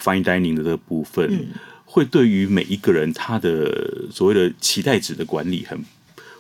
[0.01, 1.29] fine dining 的这个部分。
[1.33, 1.47] 嗯
[1.91, 5.83] 会对于每一个人他的所谓的期待值的管理很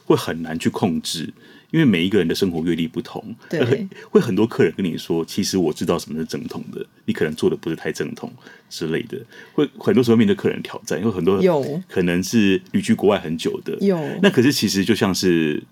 [0.04, 1.32] 会很难去控制，
[1.70, 8.32] 因为每一个人的生活阅历不同，对，会很多客人跟你说，其实我知道什么是正统的，你可能做的不是太正统
[8.70, 9.18] 之类的，
[9.52, 11.82] 会很多时候面对客人挑战，因为很多有。
[11.88, 13.98] 可能是旅居国外很久的，有。
[14.22, 15.62] 那可是其实就像是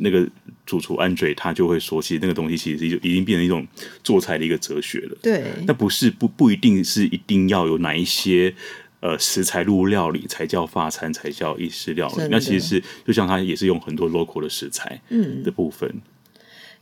[0.00, 0.26] 那个
[0.66, 3.64] 主厨 Andre 他就会说，其实那个东西其实就已经变成一种
[4.02, 8.52] 做菜的一个哲学了，对，那不是不不一定是一定要有哪一些。
[9.00, 12.28] 呃，食材入料理才叫法餐，才叫意式料理。
[12.30, 16.00] 那其实是就像它也是用很多 local 的食材，嗯的部分、嗯。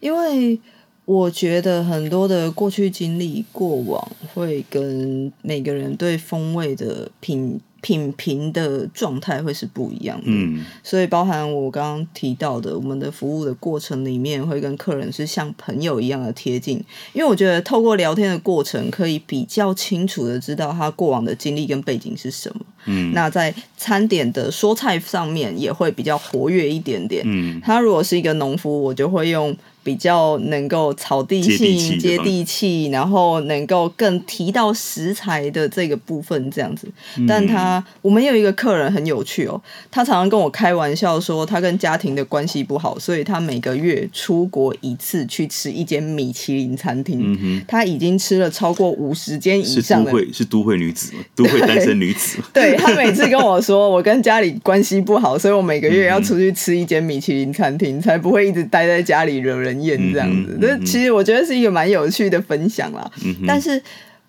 [0.00, 0.60] 因为
[1.04, 7.60] 我觉得很多的过去经历、过往会跟每个人对风味的品。
[7.80, 29.56] 品评的状态会是不一样的，嗯，所以包含我刚刚提到的，我们的服务的过程里面会跟客人是像朋友一样的贴近，因为我觉得透过聊天的过程，可以比较清楚的知道他过往的经历跟背景是什么，嗯，那在餐点的说菜上面也会比较活跃一点点，嗯，他如果是一个农夫，我就会用。
[29.89, 36.86] 比较能够草地性、接地气，然后能够更提到食材的这个部分这样子。
[37.26, 39.59] 但他，我们有一个客人很有趣哦，
[39.91, 47.18] 他常常跟我开玩笑说，他跟家庭的关系不好，所以他每个月出国一次去吃一间米其林餐厅。
[47.22, 50.11] 嗯哼，他已经吃了超过五十间以上的。
[50.11, 51.20] 是都会是都会女子吗？
[51.34, 52.36] 都会单身女子。
[52.53, 59.77] 对，他每次跟我说，我跟家里关系不好，所以我每个月要出去吃一间米其林餐厅，才不会一直待在家里惹人。
[59.80, 63.10] 演这样子，那、嗯嗯、其实我觉得是一个蛮有趣的分享啦。
[63.24, 63.80] 嗯、但是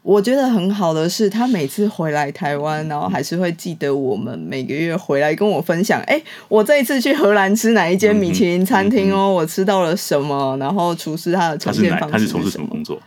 [0.02, 6.00] 我觉得很好的是，他每次回来台湾，然后还是会记得我们每个月回来跟我分享。
[6.02, 9.32] 哎、欸，我这一次去荷兰吃哪一间米其林餐厅哦？
[9.32, 10.56] 我吃到了什么？
[10.58, 12.14] 然后厨师他的呈现方式？
[12.14, 13.02] 他是从事什么工作？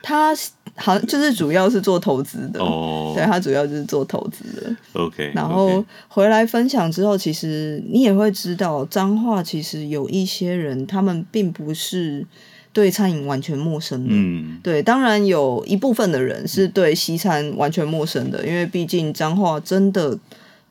[0.00, 0.32] 他
[0.78, 4.76] 好像就是主要是做投资的哦，对，他主要就是做投资的。
[4.94, 12.26] OK，然后回来分享之后，其实你也会知道，彰化其实有一些人，他们并不是
[12.72, 14.10] 对餐饮完全陌生的。
[14.10, 20.18] 嗯，对，当然有一部分的人是对西餐完全陌生的，因为毕竟彰化真的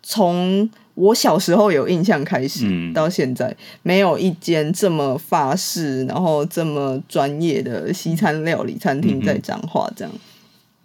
[0.01, 0.69] 从。
[0.97, 10.11] 我小时候有印象开始，嗯、到现在没有一间这么法式，然后这么专业的西餐料理餐厅在彰化这样。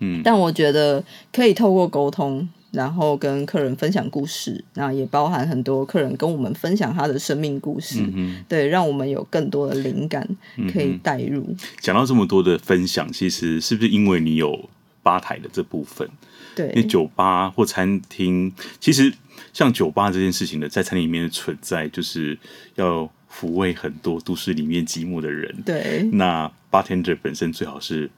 [0.00, 1.02] 嗯，但我觉得
[1.32, 10.28] 可以透过沟通，然后跟客人分享故事，那也包含很多客人跟我们分享他的生命故事，嗯、对，让我们有更多的灵感
[10.72, 11.42] 可以带入。
[11.80, 14.68] 讲到这么多的分享，其实是不是因为你有
[15.02, 16.06] 吧台的这部分？
[16.54, 19.12] 对，因为酒吧或餐厅其实。
[19.52, 22.38] 像酒吧这件事情的，在餐厅里面的存在，就是
[22.76, 25.54] 要抚慰很多都市里面寂寞的人。
[25.62, 28.10] 对，那 bartender 本身最好是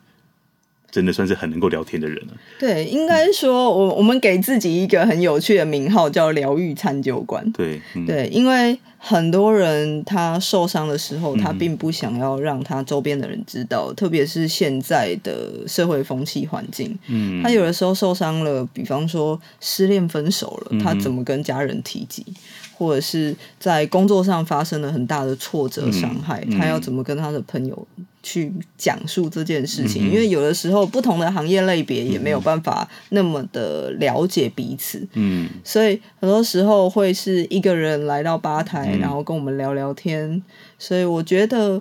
[0.95, 2.35] 真的算是很能够聊天的人了。
[2.57, 7.45] 对，应该说我，我我们给自己一个很有趣的名号，叫疗愈餐酒馆。
[7.51, 16.97] 对，嗯、对，因为很多人他受伤的时候，他并不想要让他周边的人知道，嗯、特别是现在的社会风气环境。
[17.09, 22.25] 嗯，他有的时候受伤了，比方说失恋分手了，他怎么跟家人提及？
[22.75, 27.87] 嗯或者是在工作上发生了很大的挫折伤害，嗯嗯、他要怎么跟他的朋友
[28.23, 30.09] 去讲述这件事情？
[30.09, 40.43] 嗯、因为有的时候不同的行业类别也没有办法那么的了解彼此，嗯，所以很多时候会是一个人来到吧台，嗯、然后跟我们聊聊天。
[40.79, 41.81] 所以我觉得，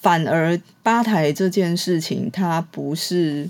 [0.00, 3.48] 反而吧台这件事情，它不是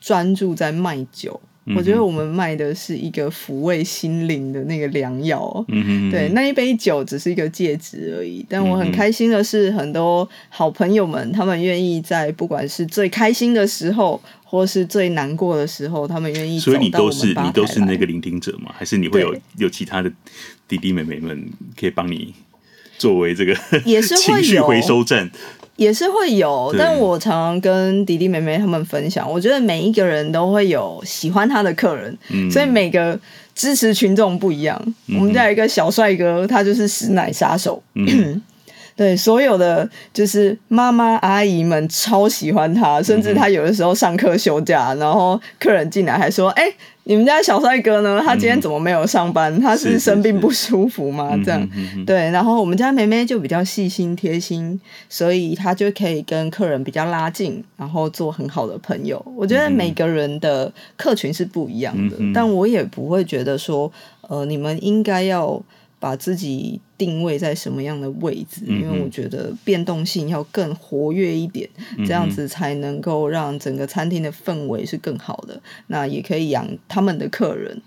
[0.00, 1.40] 专注在卖酒。
[1.74, 8.44] 我觉得我们卖的是一个抚慰心灵的那个良药，嗯、哼对，那一杯酒只是一个介质而已。
[8.48, 17.10] 但我很开心的是，很多好朋友们，他们愿意在不管是最开心的时候，或是最难过的时候，他们愿意走到我们吧台来。
[17.10, 18.74] 所以你都是你都是那个聆听者吗？
[18.76, 20.12] 还是你会有有其他的
[20.68, 21.48] 弟弟妹妹们
[21.78, 22.34] 可以帮你
[22.98, 25.30] 作为这个也是 情绪回收站？
[25.76, 33.18] 也是会有，但我常常跟弟弟妹妹他们分享，我觉得每一个人都会有喜欢他的客人，嗯、所以每个
[33.54, 34.80] 支持群众不一样。
[35.08, 38.40] 嗯、我们家有一个小帅哥，他就是食奶杀手，嗯、
[38.96, 46.74] 对所有的就是妈妈阿姨们超喜欢他，甚至他有的时候上课休假，然后客人进来还说：“哎、欸。”
[47.06, 48.18] 你们家小帅哥呢？
[48.24, 49.54] 他今天怎么没有上班？
[49.54, 51.32] 嗯、他是生病不舒服吗？
[51.32, 51.68] 是是是这样、
[52.06, 52.30] 对。
[52.30, 59.22] 然后我们家梅梅就比较细心贴心，所以她就可以跟客人比较拉近，然后做很好的朋友。
[59.36, 63.92] 我觉得每个人的客群是不一样的，嗯、但我也不会觉得说，
[64.22, 65.62] 呃，你们应该要。
[66.04, 68.60] 把自己定位在什么样的位置？
[68.66, 75.58] 嗯、因为我觉得变动性要更活跃一点，嗯、这样子才能够让整个餐厅的氛围是更好的。
[75.86, 77.80] 那也可以养他们的客人。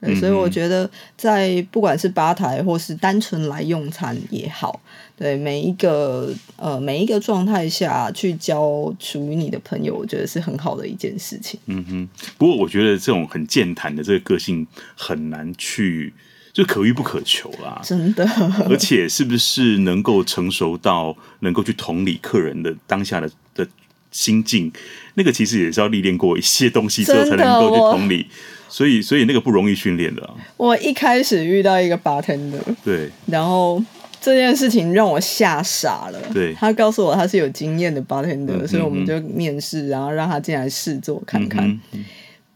[0.00, 4.80] 嗯、所以我觉得，在不管是吧台或是单纯来用餐也好，
[5.14, 11.60] 对每一个呃每一个状态下去交属于你的朋友，我觉得是很好的一件事情。
[11.66, 12.08] 嗯哼，
[12.38, 14.66] 不过我觉得这种很健谈的这个个性
[14.96, 16.14] 很难去。
[16.58, 18.28] 就可遇不可求啦，真的。
[18.68, 23.64] 而且是不是能够成熟到能够去同理客人的当下的的
[24.10, 24.72] 心境，
[25.14, 28.26] 那个其实也是要历练过一些东西之后才能够去同理。
[28.68, 30.34] 所以，所以那个不容易训练的啊。
[30.56, 33.80] 我一开始遇到一个 bartender，对，然后
[34.20, 36.20] 这件事情让我吓傻了。
[36.34, 41.80] 对，他告诉我他是有经验的 bartender，嗯，所以我们就面试，然后让他进来试做看看。
[41.92, 42.04] 嗯，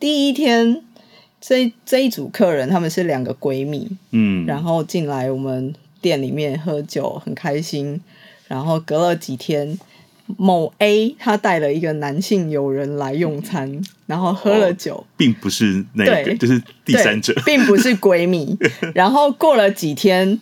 [0.01, 0.83] 第一天。
[1.45, 8.01] 这这一组客人，他们是两个闺蜜，嗯，然后进来我们店里面喝酒，很开心。
[8.47, 9.77] 然后隔了几天，
[10.37, 16.37] 某 A 他带了一个男性友人来用餐，然后喝了酒，哦、并不是那个，对。
[16.37, 18.57] 就是第三者，并不是闺蜜。
[18.95, 20.39] 然后过了几天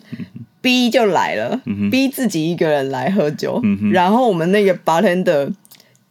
[0.61, 5.51] ，B 就来了、嗯、，B 自己一个人来喝酒，嗯、然后我们那个 bartender。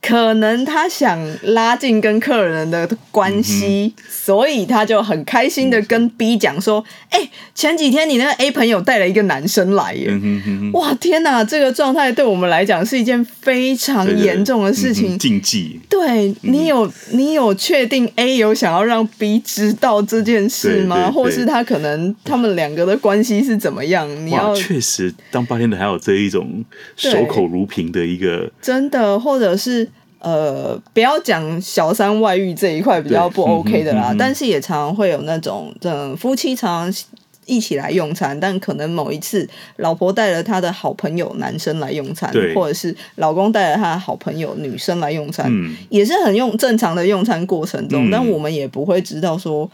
[0.03, 10.07] 可能他想拉近跟客人的关系，嗯、所以他就很开心的跟 B 讲说：“哎、前几天你那个 A 朋友带了一个男生来耶！
[10.09, 15.79] 嗯、哼哼哇，天哪，这个状态对我们来讲是一件非常严重的事情，禁忌。
[15.91, 21.11] 对，你有你有确定 A 有想要让 B 知道这件事吗？
[21.13, 24.09] 或是他可能他们两个的关系是怎么样？
[24.27, 26.65] 你要确实当八天的还有这一种
[26.97, 29.90] 守口如瓶的一个真的，或者是。
[30.21, 37.05] 呃，不要讲小三外遇这一块比较不 OK 的啦，嗯嗯嗯、但是也常常会有那种，嗯，夫妻常常
[37.47, 49.69] 一起来用餐，但可能某一次老婆带了她的好朋友男生来用餐，或者是老公带了他的好朋友女生来用餐，嗯、也是很用正常的用餐过程中，嗯、但我们也不会知道说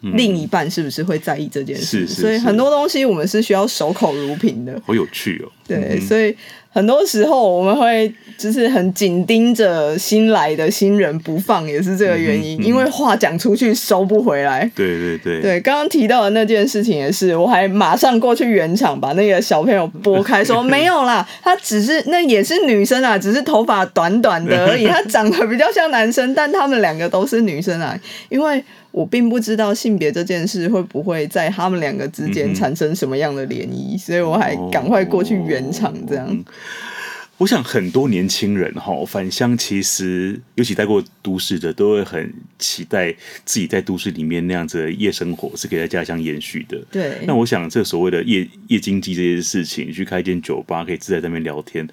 [0.00, 6.36] 另一半是不是会在意这件事，嗯、所以很多东西我们是需要守口如瓶的，好有趣哦，对，嗯、所以。
[6.74, 14.68] 很多时候我们会就是很紧盯着新来的新人不放，也是这个原因，嗯嗯、因为话讲出去收不回来。
[14.74, 27.96] 对对对，对，刚刚提到的那件事情也是，我还马上过去圆场，把那个小朋友拨开，说 没有啦，他只是那也是女生啊，只是头发短短的而已，他长得比较像男生，但他们两个都是女生啊，
[28.28, 28.60] 因为。
[28.94, 35.92] 我并不知道性别这件事会不会在他们两个之间产生什么样的涟漪，嗯、所以我还赶快过去圆场。
[36.06, 36.44] 这样、
[37.36, 43.12] 我想很多年轻人哈返乡，其实尤其待过都市的，都会很期待
[43.44, 46.80] 自己在都市里面那样子的夜生活是可以在家乡延续的。
[46.92, 51.86] 对，那我想这所谓的夜夜经济这件事情，去开一间酒吧可以自在在那边聊天。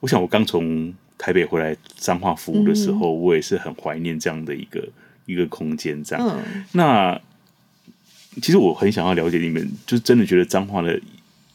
[0.00, 4.86] 我想我刚从台北回来彰化服务的时候，嗯、我也是很怀念这样的一个
[5.24, 6.04] 一个空间。
[6.04, 7.18] 这样，嗯、那
[8.42, 11.00] 其实我很想要了解你们，就是真的觉得彰化的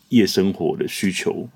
[0.10, 1.48] 夜生活的需求，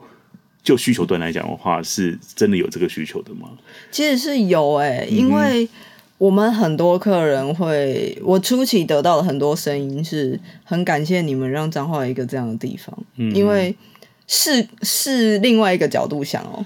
[0.65, 3.51] 就需求端来讲的话，是真的有这个需求的吗？
[3.91, 5.69] 其实是有哎、欸，因为
[6.17, 13.75] 我们很多客人会，我初期得到了很多声音是很感谢你们让彰化一个这样的地方，嗯、因为
[14.27, 16.65] 是是另外一个角度想哦。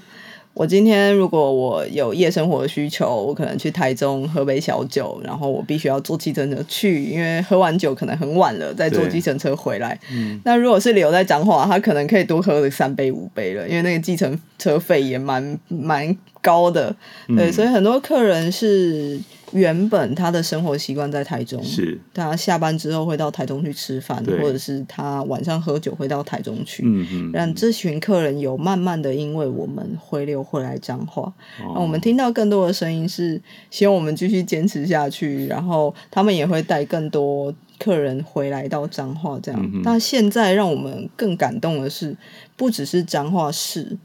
[0.52, 9.98] 我今天如果我有夜生活的需求，我可能去台中喝杯小酒，然后我必须要坐计程车去，因为喝完酒可能很晚了，再坐计程车回来。
[10.12, 16.94] 嗯、那如果是留在彰化，他可能可以多喝三杯五杯了，因为那个计程车费也蛮蛮高的。
[17.28, 19.18] 对，所以很多客人是。
[19.52, 26.82] 原本他的生活习惯在台中，是他下班之后会到台中去吃饭，或者是他晚上喝酒会到台中去。
[26.86, 33.40] 嗯嗯，让这群客人有慢慢的因为我们回流回来彰化，那、哦、我们听到更多的声音是
[33.70, 39.82] 希望我们继续坚持下去，然后他们也会带更多客人回来到彰化这样。
[39.82, 42.16] 但现在让我们更感动的是，
[42.56, 43.96] 不只是彰化市。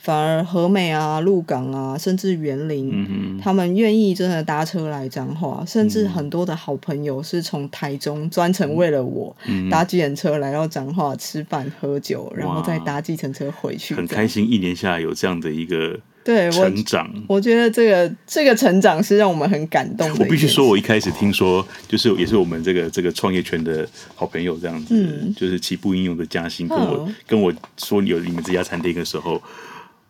[0.00, 13.94] 反而和美啊、鹿港啊，甚至园林，嗯、哼他们愿意真的搭车来彰化，甚至很多的好朋友是从台中专程为了我、嗯、搭计程车来到彰化吃饭喝酒，然后再搭计程车回去。
[13.94, 20.24] 很开心，一年下来有这样的一个对成长我，觉得这个这个成长是让我们很感动的。
[20.24, 29.42] 我必须说，我一开始听说，就是也是我们这个这个创业圈的好朋友这样子，嗯、就是起步应用的嘉兴跟我、嗯、跟我说有你们这家餐厅的时候。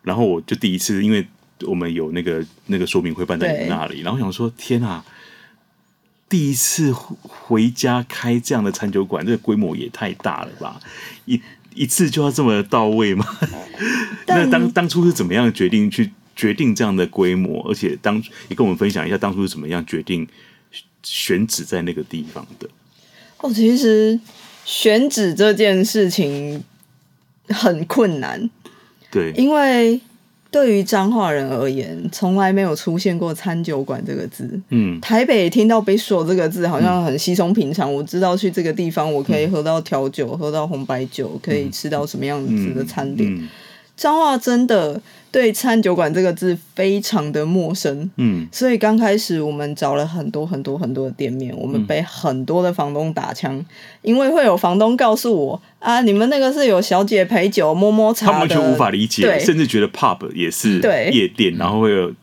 [0.01, 1.25] 然后我就第一次，因为
[1.63, 5.03] 我们有那个那个说明会办在你们那里，然后想说天啊，
[6.29, 10.79] 第一次回家开这样的餐酒馆，这个规模也太大了吧？
[11.25, 11.41] 一
[11.75, 13.25] 一次就要这么到位吗？
[14.27, 17.61] 那当当初是怎么样决定去决定这样的规模？
[17.69, 20.27] 而且当你跟我们分享一下当初是怎么样决定
[21.03, 22.69] 选址在那个地方的？
[23.39, 24.19] 哦，其实
[24.65, 26.63] 选址这件事情
[27.49, 28.49] 很困难。
[29.11, 29.99] 对，因为
[30.51, 34.59] 对于彰化人而言，从来没有出现过餐酒馆这个字。
[34.69, 37.91] 嗯，台北听到 Bistro 这个字，好像很稀松平常。
[37.91, 43.49] 嗯、我知道去这个地方，我可以喝到调酒，嗯、喝到红白酒，可以吃到什么样子的餐点。
[43.99, 53.65] 彰化真的对餐酒馆这个字非常的陌生，嗯，所以刚开始我们找了很多很多很多的店面，我们被很多的房东打枪，嗯、
[54.01, 60.79] 因为会有房东告诉我啊，你们那个是有小姐陪酒摸摸茶的，他们就无法理解，甚至觉得 pub 也是
[61.11, 62.13] 夜店，对然后会有。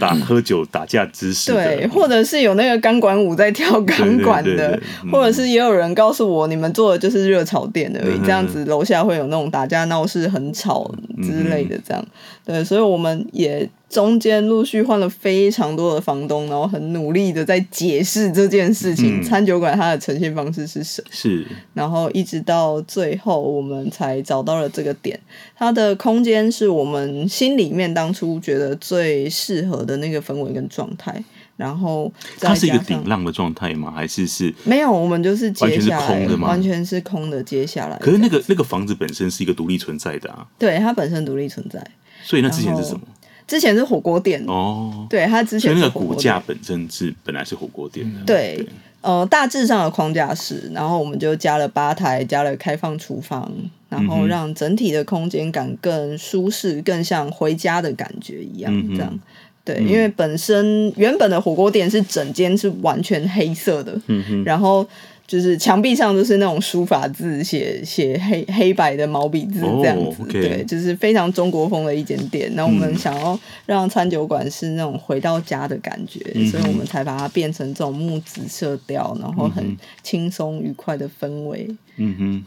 [0.00, 4.80] 打喝酒打架姿势，对，或者是有那个钢管舞在跳钢管的，
[5.12, 10.90] 或者是也有人告诉我，你们做的就是热炒店而已，这样子楼下会有那种打架闹事很吵
[11.22, 12.04] 之类的，这样，
[12.44, 13.68] 对，所以我们也。
[13.90, 19.20] 中间陆续换了非常多的房东，然后很努力的在解释这件事情。
[19.20, 21.08] 嗯、餐酒馆它的呈现方式是什么？
[21.10, 25.18] 是，然后一直到最后，我们才找到了这个点。
[25.56, 31.20] 它的空间是我们心里面当初觉得最适合的那个氛围跟状态。
[31.56, 33.92] 然后它是一个顶浪的状态吗？
[33.94, 34.54] 还是是？
[34.64, 36.48] 没有，我们就是接下来完全是空的吗？
[36.48, 37.42] 完全是空的。
[37.42, 40.46] 接下来，可是那个那个房子本身是一个独立存在的啊。
[40.58, 41.84] 对，它本身独立存在。
[42.22, 43.00] 所以那之前是什么？
[43.46, 44.44] 之前是火锅店。
[44.46, 48.68] 哦，对，它之前是那个骨架本身是本来是火锅店的，对，对
[49.00, 53.50] 呃，大致上的框架是，然后我们就加了吧台，加了开放厨房，
[53.88, 59.20] 然后让整体的空间感更舒适，更像回家的感觉一样，嗯、这样，
[59.64, 64.00] 对，嗯、因为本身原本的火锅店是整间是完全黑色的，
[64.44, 64.86] 然后。
[65.30, 70.28] 就是墙壁上都是那种书法字，写写黑黑白的毛笔字这样子，oh.
[70.28, 72.50] 对，就是非常中国风的一间店。
[72.56, 81.68] 那我们想要让餐酒馆是那种回到家的感觉，嗯、所以我们才把它变成这种木质色调，然后很轻松愉快的氛围。
[81.94, 82.44] 嗯哼，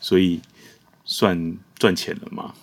[0.00, 0.40] 所以
[1.04, 2.54] 算赚钱了吗？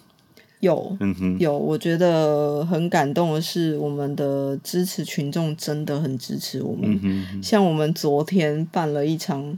[0.59, 0.97] 有，
[1.39, 6.91] 有，我觉得很感动的是，我们的支持群众真的很支持我们。
[6.91, 9.57] 嗯哼哼，像我们昨天办了一场，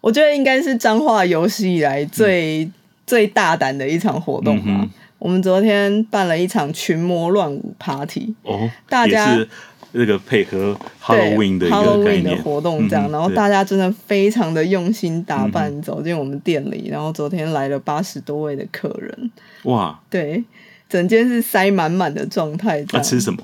[0.00, 2.72] 我觉得应该是彰化有史以来最、嗯、
[3.06, 4.64] 最大胆的一场活动吧。
[4.66, 9.38] 嗯、我们昨天办了一场群魔乱舞 Party，哦，大家。
[9.92, 19.30] 这个配合 Halloween 的一个 Halloween 的活动，这样，嗯、然后大家真的非常的用心打扮，嗯、走进我们店里，然后昨天来了八十多位的客人，
[19.64, 20.42] 哇，对，
[20.88, 22.84] 整间是塞满满的状态。
[22.92, 23.42] 那、啊、吃什么？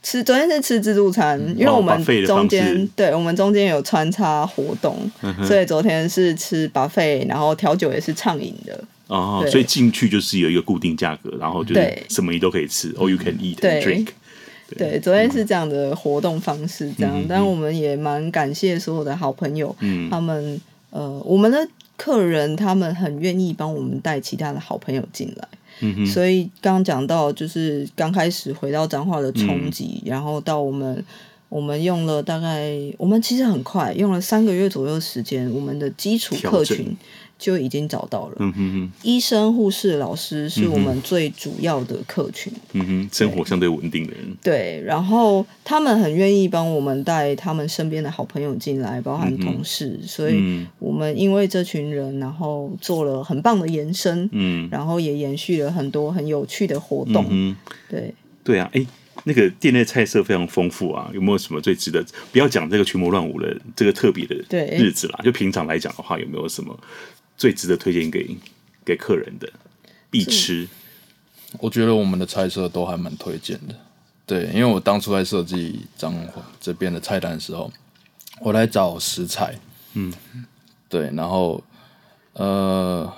[0.00, 8.84] 吃昨天是吃自助餐，因为我们中间对我们中间有穿插活动，嗯、所以昨天是吃 buffet，然后调酒也是畅饮的。
[9.08, 14.08] 哦，所以进去就是有一个固定价格，然后就是什么你都可以吃，all you can eat and drink。
[14.68, 20.60] 对，对，昨天是这样的活动方式，这样，嗯、但我们也蛮感谢所有的好朋友，嗯、他们
[20.90, 21.66] 呃，我们的
[21.96, 25.48] 客人他们很愿意帮我们带其他的好朋友进来，
[25.80, 31.04] 嗯、所以刚刚讲到就是刚开始回到彰化的冲击，嗯、然后到我们
[31.48, 36.96] 我们用了大概我们其实很快用了三个月左右的时间，我们的基础客群。
[37.38, 38.36] 就已经找到了。
[38.40, 42.52] 嗯哼哼，医生、护士、老师是我们最主要的客群。
[42.72, 44.36] 嗯哼，生活相对稳定的人。
[44.42, 49.98] 对，然后他们很愿意帮我们带他们身边的好朋友进来，包含同事。
[50.02, 54.28] 嗯、所以，我们因为这群人，然后做了很棒的延伸。
[54.32, 57.54] 嗯，然后也延续了很多很有趣的活动。
[57.88, 58.12] 对。
[58.44, 58.86] 对啊，哎，
[59.24, 62.02] 那个店内菜色非常丰富啊，有没有什么最值得？
[62.32, 64.34] 不要讲这个群魔乱舞的这个特别的
[64.78, 66.74] 日子啦，就平常来讲的话，有没有什么？
[67.38, 68.36] 最值得推荐给
[68.84, 69.48] 给客人的
[70.10, 70.68] 必吃，
[71.60, 73.74] 我觉得我们的菜色都还蛮推荐的。
[74.26, 77.72] 对，因为我当初在设计彰化这边的菜单的时候，
[78.40, 79.56] 我来找食材，
[79.94, 80.12] 嗯，
[80.88, 81.62] 对，然后
[82.32, 83.10] 呃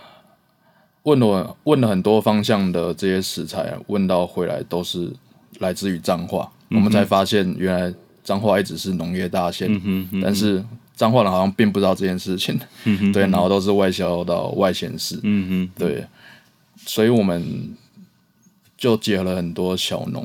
[1.05, 5.11] 问了问了很多方向的这些食材，问到回来都是
[5.61, 10.63] 来自于彰化，嗯、我们才发现原来彰化一直是农业大县，嗯哼嗯哼但是。
[11.01, 16.05] 彰化人好像并不知道这件事情，嗯、哼对，然后都是外销到外县市，嗯哼，对，
[16.85, 17.75] 所以我们
[18.77, 20.23] 就结合了很多小农，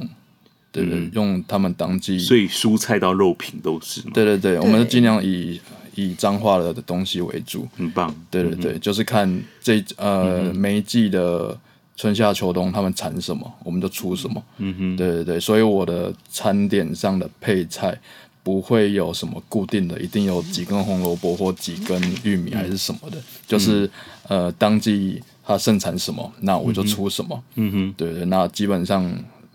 [0.74, 5.62] 对对，嗯、用他们当季，所以蔬菜到肉品都是，对对对，我们尽量以
[5.96, 11.58] 以彰化的东西为主，很棒，对对对，嗯、就是看这呃、每一季的
[11.96, 17.98] 春夏秋冬他们产什么，我们就出什么，嗯哼，对对对，所以我的餐点上的配菜。
[18.46, 23.89] 不会有什么固定的，一定有几根红萝卜或几根玉米还是什么的，嗯、就是
[24.28, 27.43] 呃，当季它盛产什么，那我就出什么。
[27.56, 29.04] 嗯哼，对对，那基本上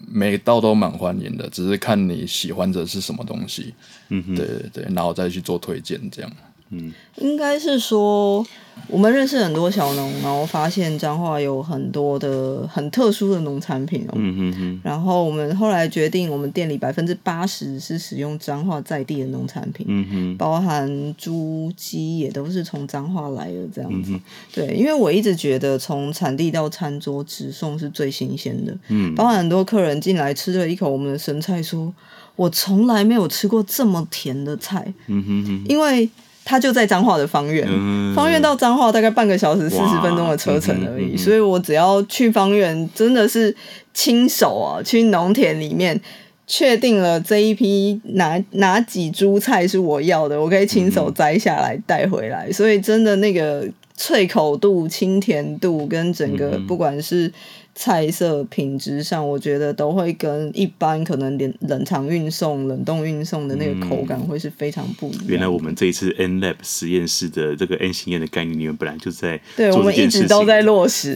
[0.09, 3.73] 每道都蛮欢迎的，只是看你喜欢的是什么东西。
[4.09, 6.33] 嗯哼，对对对，然后再去做推荐这样。
[6.71, 8.47] 嗯，应该是说。
[8.89, 14.15] 我们认识很多小农，然后发现彰化有很多的很特殊的农产品哦。
[14.17, 14.81] 嗯哼哼。
[14.83, 19.85] 然后我们后来决定，我们店里百分之八十是使用彰化在地的农产品。
[19.89, 20.37] 嗯哼。
[20.39, 24.13] 包含猪鸡也都是从彰化来的这样子。
[24.13, 24.21] 嗯哼。
[24.55, 28.77] 对，因为我一直觉得从产地到餐桌直送是最新鲜的。
[28.89, 29.15] 嗯。
[29.15, 31.93] 包含很多客人进来吃了一口我们的生菜，说
[32.35, 35.65] ：“我从来没有吃过这么甜的菜。”嗯哼哼。
[35.69, 36.09] 因为。
[36.51, 43.55] 他就在彰化的方院，嗯、芳苑到彰化大概半个小时四十分钟的车程而已，嗯嗯嗯、所以我只要去方院，真的是
[43.95, 46.01] 亲手啊去农田里面
[46.49, 53.65] 确定了这一批哪哪几株菜是我要的，我可以亲手摘下来带回来，嗯、所以真的那个
[54.01, 57.31] 脆口度、清甜度跟整个不管是。
[57.73, 65.25] 菜色品质上，我觉得都会跟一般可能冷冷藏运送、冷冻运送的那个口感会是非常不一样。
[65.29, 71.15] 原来我们这一次 N Lab 实验室的这个 N 型验的概念，你们本来就在对，我们一直都在落实。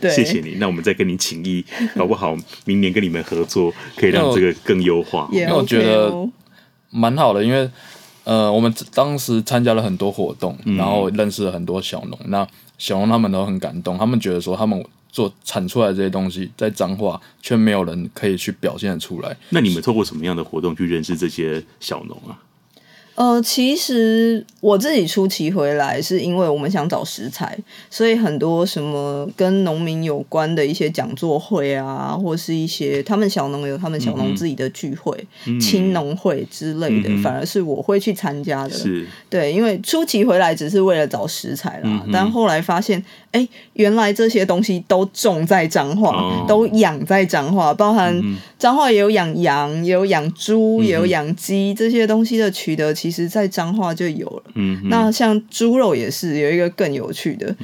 [0.00, 0.56] 对， 谢谢你。
[0.58, 1.64] 那我们再跟你请益，
[1.94, 5.28] 搞不好明年跟你们合作，可以让这个更优化。
[5.30, 6.12] 因为我觉得
[6.90, 7.70] 蛮好的，因为
[8.24, 12.18] 呃，我们当时参加了很多活动，然后认识了很多小农。
[12.26, 12.46] 那
[12.78, 14.84] 小农他们都很感动，他们觉得说他们。
[15.12, 19.36] 做产出来的这些东西，在彰化却没有人可以去表现出来。
[19.48, 22.38] 那你们透过什么样的活动去认识这些小农啊？
[23.20, 27.54] 呃，其实我自己初期回来是因为我们想找食材，
[27.90, 35.14] 所以很多什么跟农民有关的一些讲座会啊，或是一些他们小农有他们小农自己的聚会、
[35.60, 38.70] 青农、嗯、会之类的，嗯、反而是我会去参加的。
[38.70, 48.20] 是，对，因为初期回来只是为了找食材啦，嗯、但后来发现，哎，原来这些东西都种在彰化，哦、都养在彰化，包含
[48.58, 53.30] 彰化也有养羊，也有养猪，也有养鸡，这些东西的取得其实。
[53.30, 54.42] 在彰化就有了。
[54.54, 57.54] 嗯，那像猪肉也是有一个更有趣的。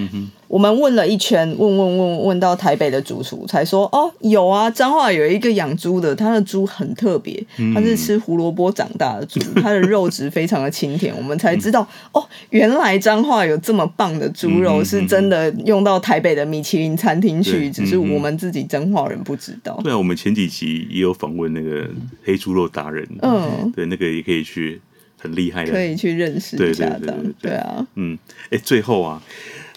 [0.49, 7.45] 我们问了一圈，问问问问到台北的主厨才说，哦，有啊，彰化有一个养猪的，他的猪很特别，
[7.75, 11.15] 他是吃胡萝卜长大的猪， 他的肉质非常的清甜。
[11.17, 19.81] 我们才知道，哦，原来彰化有这么棒的猪肉，是真的用到台北的米其林餐厅去，只是我们自己彰化人不知道。
[19.83, 21.89] 对啊，我们前几集也有访问那个
[22.25, 24.81] 黑猪肉达人，嗯，对，那个也可以去。
[25.19, 28.17] 很厉害的，可以去认识一下的，对，对，对，对，对啊，嗯，
[28.51, 29.21] 哎，最后啊，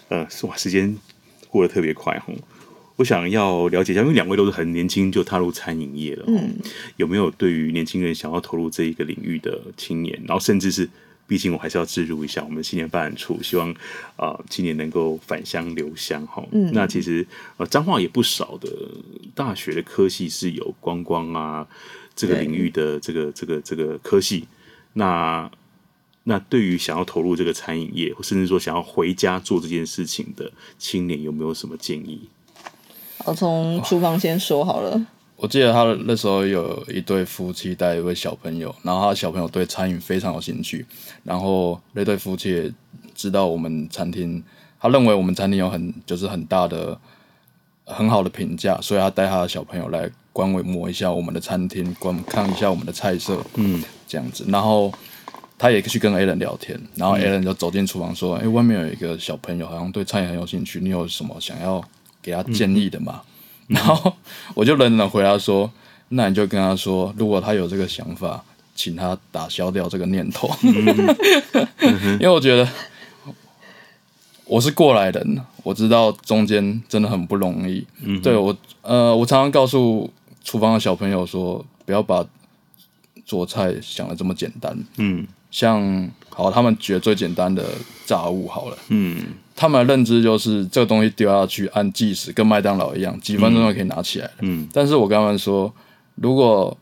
[0.09, 0.95] 呃，哇，时间
[1.47, 2.33] 过得特别快哈，
[2.97, 6.55] 我想要了解一下，因为两位都是很年轻就踏入餐饮业了，嗯，
[6.97, 10.89] 有没有对于年轻人想要投入这一个领域的青年，然后甚至是
[11.27, 13.69] 毕竟我还是要置入一下我们青年发展处，希望
[14.15, 16.43] 啊、呃、青年能够返乡留乡哈。
[16.51, 17.25] 嗯，那其实
[17.57, 18.69] 呃彰化也不少的
[19.35, 21.67] 大学的科系是有观光啊
[22.15, 24.47] 这个领域的这个这个这个科系。
[24.93, 25.49] 那
[26.23, 32.29] 那对于想要投入这个餐饮业，或甚至说想要回家做这件事情的青年，有没有什么建议？
[33.25, 35.05] 我从厨房先说好了。
[35.35, 40.85] 我记得他那时候有一对夫妻带一位小朋友，然后他的小朋友对餐饮非常有兴趣，
[41.23, 42.73] 然后那对夫妻也
[43.15, 44.43] 知道我们餐厅，
[44.79, 46.99] 他认为我们餐厅有很就是很大的
[47.85, 54.93] 很好的评价，所以他带他的小朋友来观摩一下我们的餐厅，观看一下我们的菜色，嗯，这样子，然后
[55.59, 61.83] 他也去跟 Alan 聊天，然后 Alan 就走进厨房说：“哎、嗯，外面有一个小朋友好像对餐饮很有兴趣，你有什么想要
[62.21, 63.21] 给他建议的吗？”
[63.67, 64.11] 嗯然后
[64.55, 65.71] 我就冷冷回答说
[66.09, 68.43] ：“那你就跟他说，如果他有这个想法，
[68.73, 70.49] 请他打消掉这个念头。
[72.19, 72.67] 因为我觉得
[74.45, 77.85] 我是过来人，我知道中间真的很不容易。
[78.23, 80.11] 对我，呃，我常常告诉
[80.43, 82.25] 厨房的小朋友说，不要把
[83.23, 84.75] 做菜想的这么简单。
[84.97, 87.65] 嗯，像好，他们觉得最简单的
[88.05, 88.77] 炸物好了。
[88.89, 89.25] 嗯。”
[89.59, 94.31] 他们的认知就是这个东西丢下去按计时，跟麦当劳一样，几分钟就可以拿起来了。
[94.39, 95.69] 嗯，但是我跟他们说，
[96.15, 96.77] 如果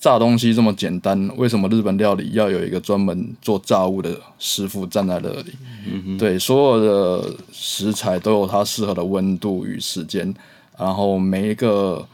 [0.00, 5.52] 炸东西这么简单，为什么日本料理要有一个专门做炸物的师傅站在那里？
[5.86, 10.34] 嗯，对，所有的食材都有它适合的温度与时间，
[10.78, 12.08] 然后每一个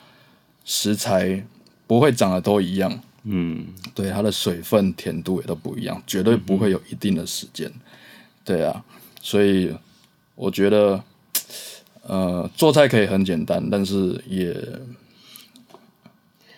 [0.65, 1.41] 食材
[1.87, 2.93] 不会长得都一样。
[3.23, 3.65] 嗯，
[4.01, 7.71] 对，它的水分、甜度也都不一样，绝对不会有一定的时间。
[8.45, 8.83] 对啊，
[9.21, 9.75] 所以。
[10.37, 10.99] 我觉得，
[12.07, 14.57] 呃，做菜可以很简单，但是也，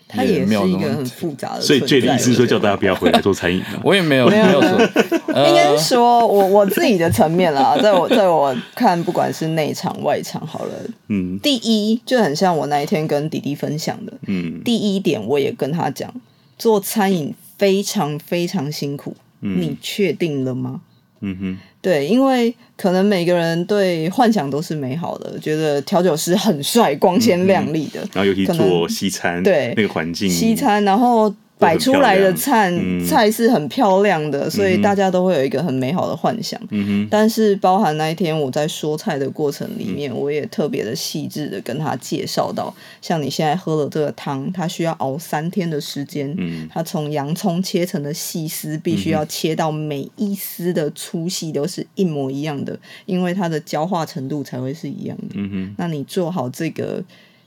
[0.07, 1.61] 它也是一个很复杂的。
[1.61, 3.61] 所以这里意思说叫大家不要回来做餐饮。
[3.82, 4.78] 我也没有没有说，
[5.49, 10.74] 应该是说我我自己的层面啦，在我在我看，不管是内场外场，好了，
[11.09, 16.14] 嗯，第一就很像我那一天跟弟弟分享的，嗯，第一点我也跟他讲，
[16.63, 20.81] 做餐饮非常非常辛苦，嗯，你确定了吗？
[21.21, 21.59] 嗯哼。
[21.81, 31.35] 对，因为可能每个人对幻想都是美好的，觉得调酒师很帅、光鲜亮丽的，嗯、然后尤其做西餐，对那个环境，西餐，然后。
[31.63, 36.61] 摆出来的菜、嗯、菜是很漂亮的，所以大家都会有一个很美好的幻想。
[37.09, 46.35] 但是包含那一天我在说菜的过程里面，嗯、我也特别的细致的跟他介绍到，像你现在喝了这个汤，它需要熬三天的时间。
[46.37, 46.69] 嗯。
[46.73, 55.35] 它从洋葱切成的细丝，必须要切到每一丝的粗细都是一模一样的，因为它的焦化程度才会是一样的。
[55.35, 55.75] 嗯哼。
[55.79, 57.03] 那你做好这个。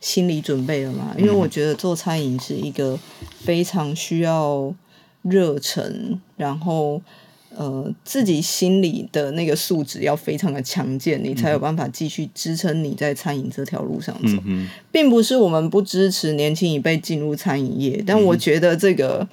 [0.06, 1.16] 心理准备了吗？
[1.18, 2.95] 因为我觉得做餐饮是一个
[3.39, 4.72] 非常需要
[5.24, 7.01] 热忱，然后
[7.56, 14.38] 呃自己心里的那个素质要非常的强健，你才有办法继续支撑你在餐饮这条路上走。
[14.91, 19.28] 并不是我们不支持年轻一辈进入餐饮业，但我觉得这个。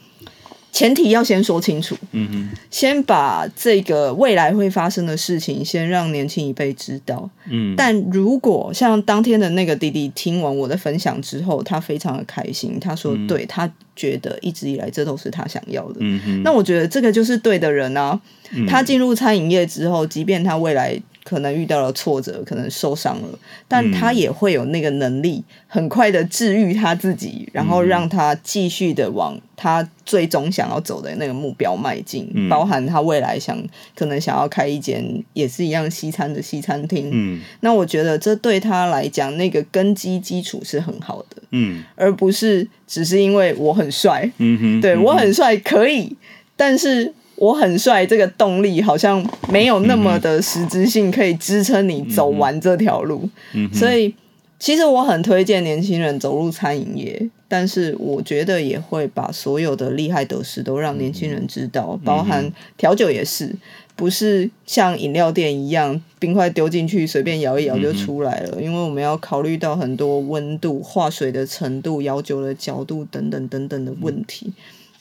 [0.72, 18.18] 前提要先说清楚，嗯哼，先把这个未来会发生的事情先让年轻一辈知道，嗯，但如果像当天的那个弟弟听完我的分享之后，他非常的开心，他说，对，他觉得一直以来这都是他想要的，嗯哼，那我觉得这个就是对的人啊，
[18.66, 20.98] 他进入餐饮业之后，即便他未来。
[21.24, 32.28] 可能遇到了挫折，可能受伤了，但他也会有那个能力，很快的治愈他自己，然后让他继续的往他最终想要走的那个目标迈进。
[32.34, 33.56] 嗯、包含他未来想
[33.94, 37.08] 可能想要开一间也是一样西餐的西餐厅。
[37.12, 41.42] 嗯，那我觉得这对他来讲，那个根基基础是很好的。
[41.50, 44.28] 嗯，而不是只是因为我很帅。
[44.38, 46.16] 嗯哼，对，我很帅可以，
[46.56, 47.14] 但是。
[47.36, 53.28] 我很帅，这个动力好像没有那么的实质性，可以支撑你走完这条路。
[53.52, 54.14] 嗯、所以，
[54.60, 63.52] 其实我很推荐年轻人走入餐饮业，但是我觉得也会把所有的厉害得失都让年轻人知道，包含调酒也是，
[63.96, 74.52] 不是像饮料店一样，冰块丢进去随便摇一摇就出来了，因为我们要考虑到很多温度、化水的程度、摇酒的角度等等等等的问题。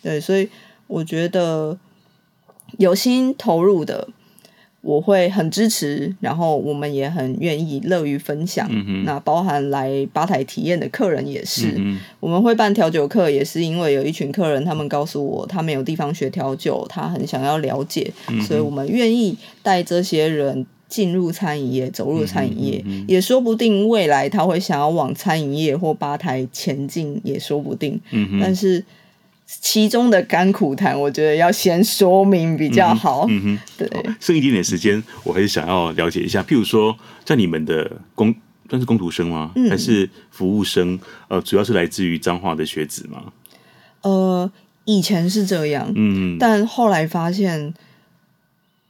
[0.01, 0.49] 对，所以
[0.87, 1.77] 我觉得。
[2.77, 4.07] 有心投入的，
[4.81, 8.67] 我会很支持，然后我们也很愿意乐于分享。
[8.71, 28.01] 嗯、那包含来吧台体验的客人也是，嗯、我们会办调酒课，也是因为有一群客人，他们告诉我，他没有地方学调酒，他很想要了解，嗯、所以我们愿意带这些人进入餐饮业，走入餐饮业，也说不定未来他会想要往餐饮业或吧台前进，也说不定。
[28.11, 28.83] 嗯、但是。
[29.59, 33.25] 其中的甘苦谈，我觉得要先说明比较好。
[33.29, 33.87] 嗯哼，对，
[34.19, 38.33] 剩一点点时间，我还是想要了解一下，譬如说，在你们的工
[38.69, 39.51] 算是工读生吗？
[39.55, 40.97] 嗯、还是服务生？
[41.27, 43.33] 呃，主要是来自于彰化的学子吗？
[44.03, 44.49] 呃，
[44.85, 47.73] 以前是这样，嗯，但后来发现。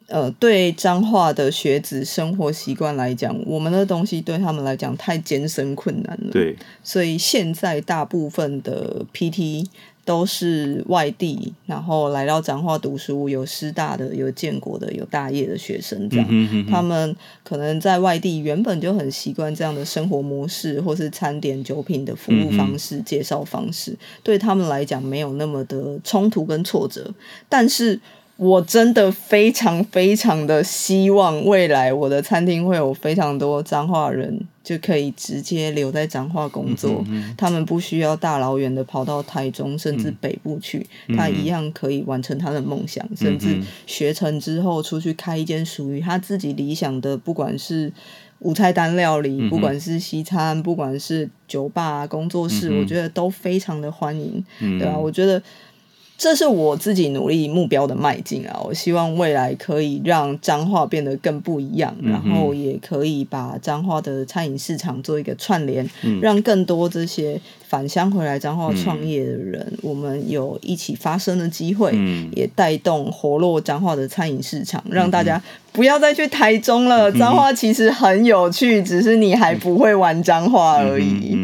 [0.08, 6.32] 呃，对彰化的学子生活习惯来讲，我们的东西对他们来讲太艰深困难了。
[6.34, 6.54] 对，
[6.84, 9.66] 所以现在大部分的 PT
[10.04, 16.26] 都是外地，然后来到彰化读书，有师大的，有建国的，有大业的学生这样。
[16.30, 16.72] 嗯哼嗯哼。
[16.72, 27.14] 他们可能在外地原本就很习惯这样的生活模式，或是餐点酒品的服务方式、嗯、介绍方式，对他们来讲没有那么的冲突跟挫折，
[27.48, 28.00] 但是。
[28.42, 47.94] 我真的非常非常的希望未来我的餐厅会有非常多彰化人就可以直接留在彰化工作，嗯嗯、他们不需要大老远的跑到台中甚至北部去，嗯、他一样可以完成他的梦想，嗯、甚至学成之后出去开一间属于他自己理想的，不管是
[48.40, 54.98] 无菜单料理，嗯、不管是西餐，不管是酒吧工作室，嗯、我觉得都非常的欢迎，嗯、对吧、啊？
[54.98, 55.40] 我觉得。
[56.22, 58.62] 这是我自己努力目标的迈进啊！
[58.64, 75.42] 我希望未来可以让彰化变得更不一样，嗯、然后也可以把彰化的餐饮市场做一个串联，嗯、让更多这些返乡回来彰化创业的人，嗯、我们有一起发声的机会，嗯、也带动活络彰化的餐饮市场，让大家
[75.72, 77.12] 不要再去台中了。
[77.14, 81.36] 彰化其实很有趣，只是你还不会玩彰化而已。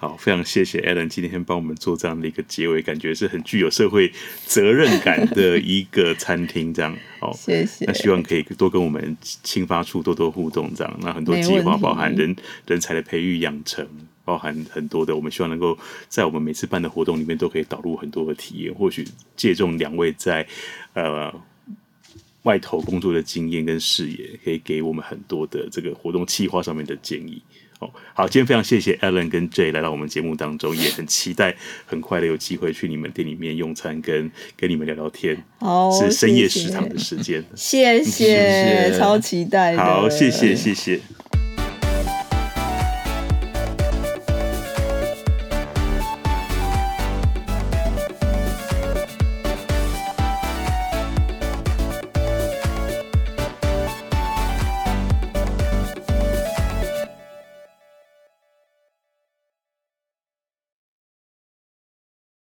[0.00, 4.10] 好，非常谢谢 Alan 今天帮我们做这样的一个结尾，感觉是很具有社会
[4.46, 6.96] 责任感的一个餐厅，这样。
[7.18, 7.84] 好，谢谢。
[7.84, 10.98] 那希望可以多跟我们青发处多多互动，这样。
[11.02, 12.34] 那很多计划，包含人
[12.66, 13.86] 人才的培育养成，
[14.24, 15.78] 包含很多的，我们希望能够
[16.08, 20.48] 在我们每次办的活动里面都可以导入很多的体验，或许借重两位在
[20.94, 21.30] 呃
[22.44, 27.42] 外头工作的经验跟视野，可以给我们很多的这个活动计划上面的建议。
[27.80, 31.56] 哦，好，今天非常谢谢 Alan 跟 Jay 来到我们节目当中，也很期待
[31.86, 35.42] 很快的有机会去你们店里面用餐，跟跟你们聊聊天。
[35.60, 37.42] 哦，是深夜食堂的时间。
[37.56, 39.76] 谢谢， 超期待。
[39.76, 41.00] 好，谢谢，谢谢。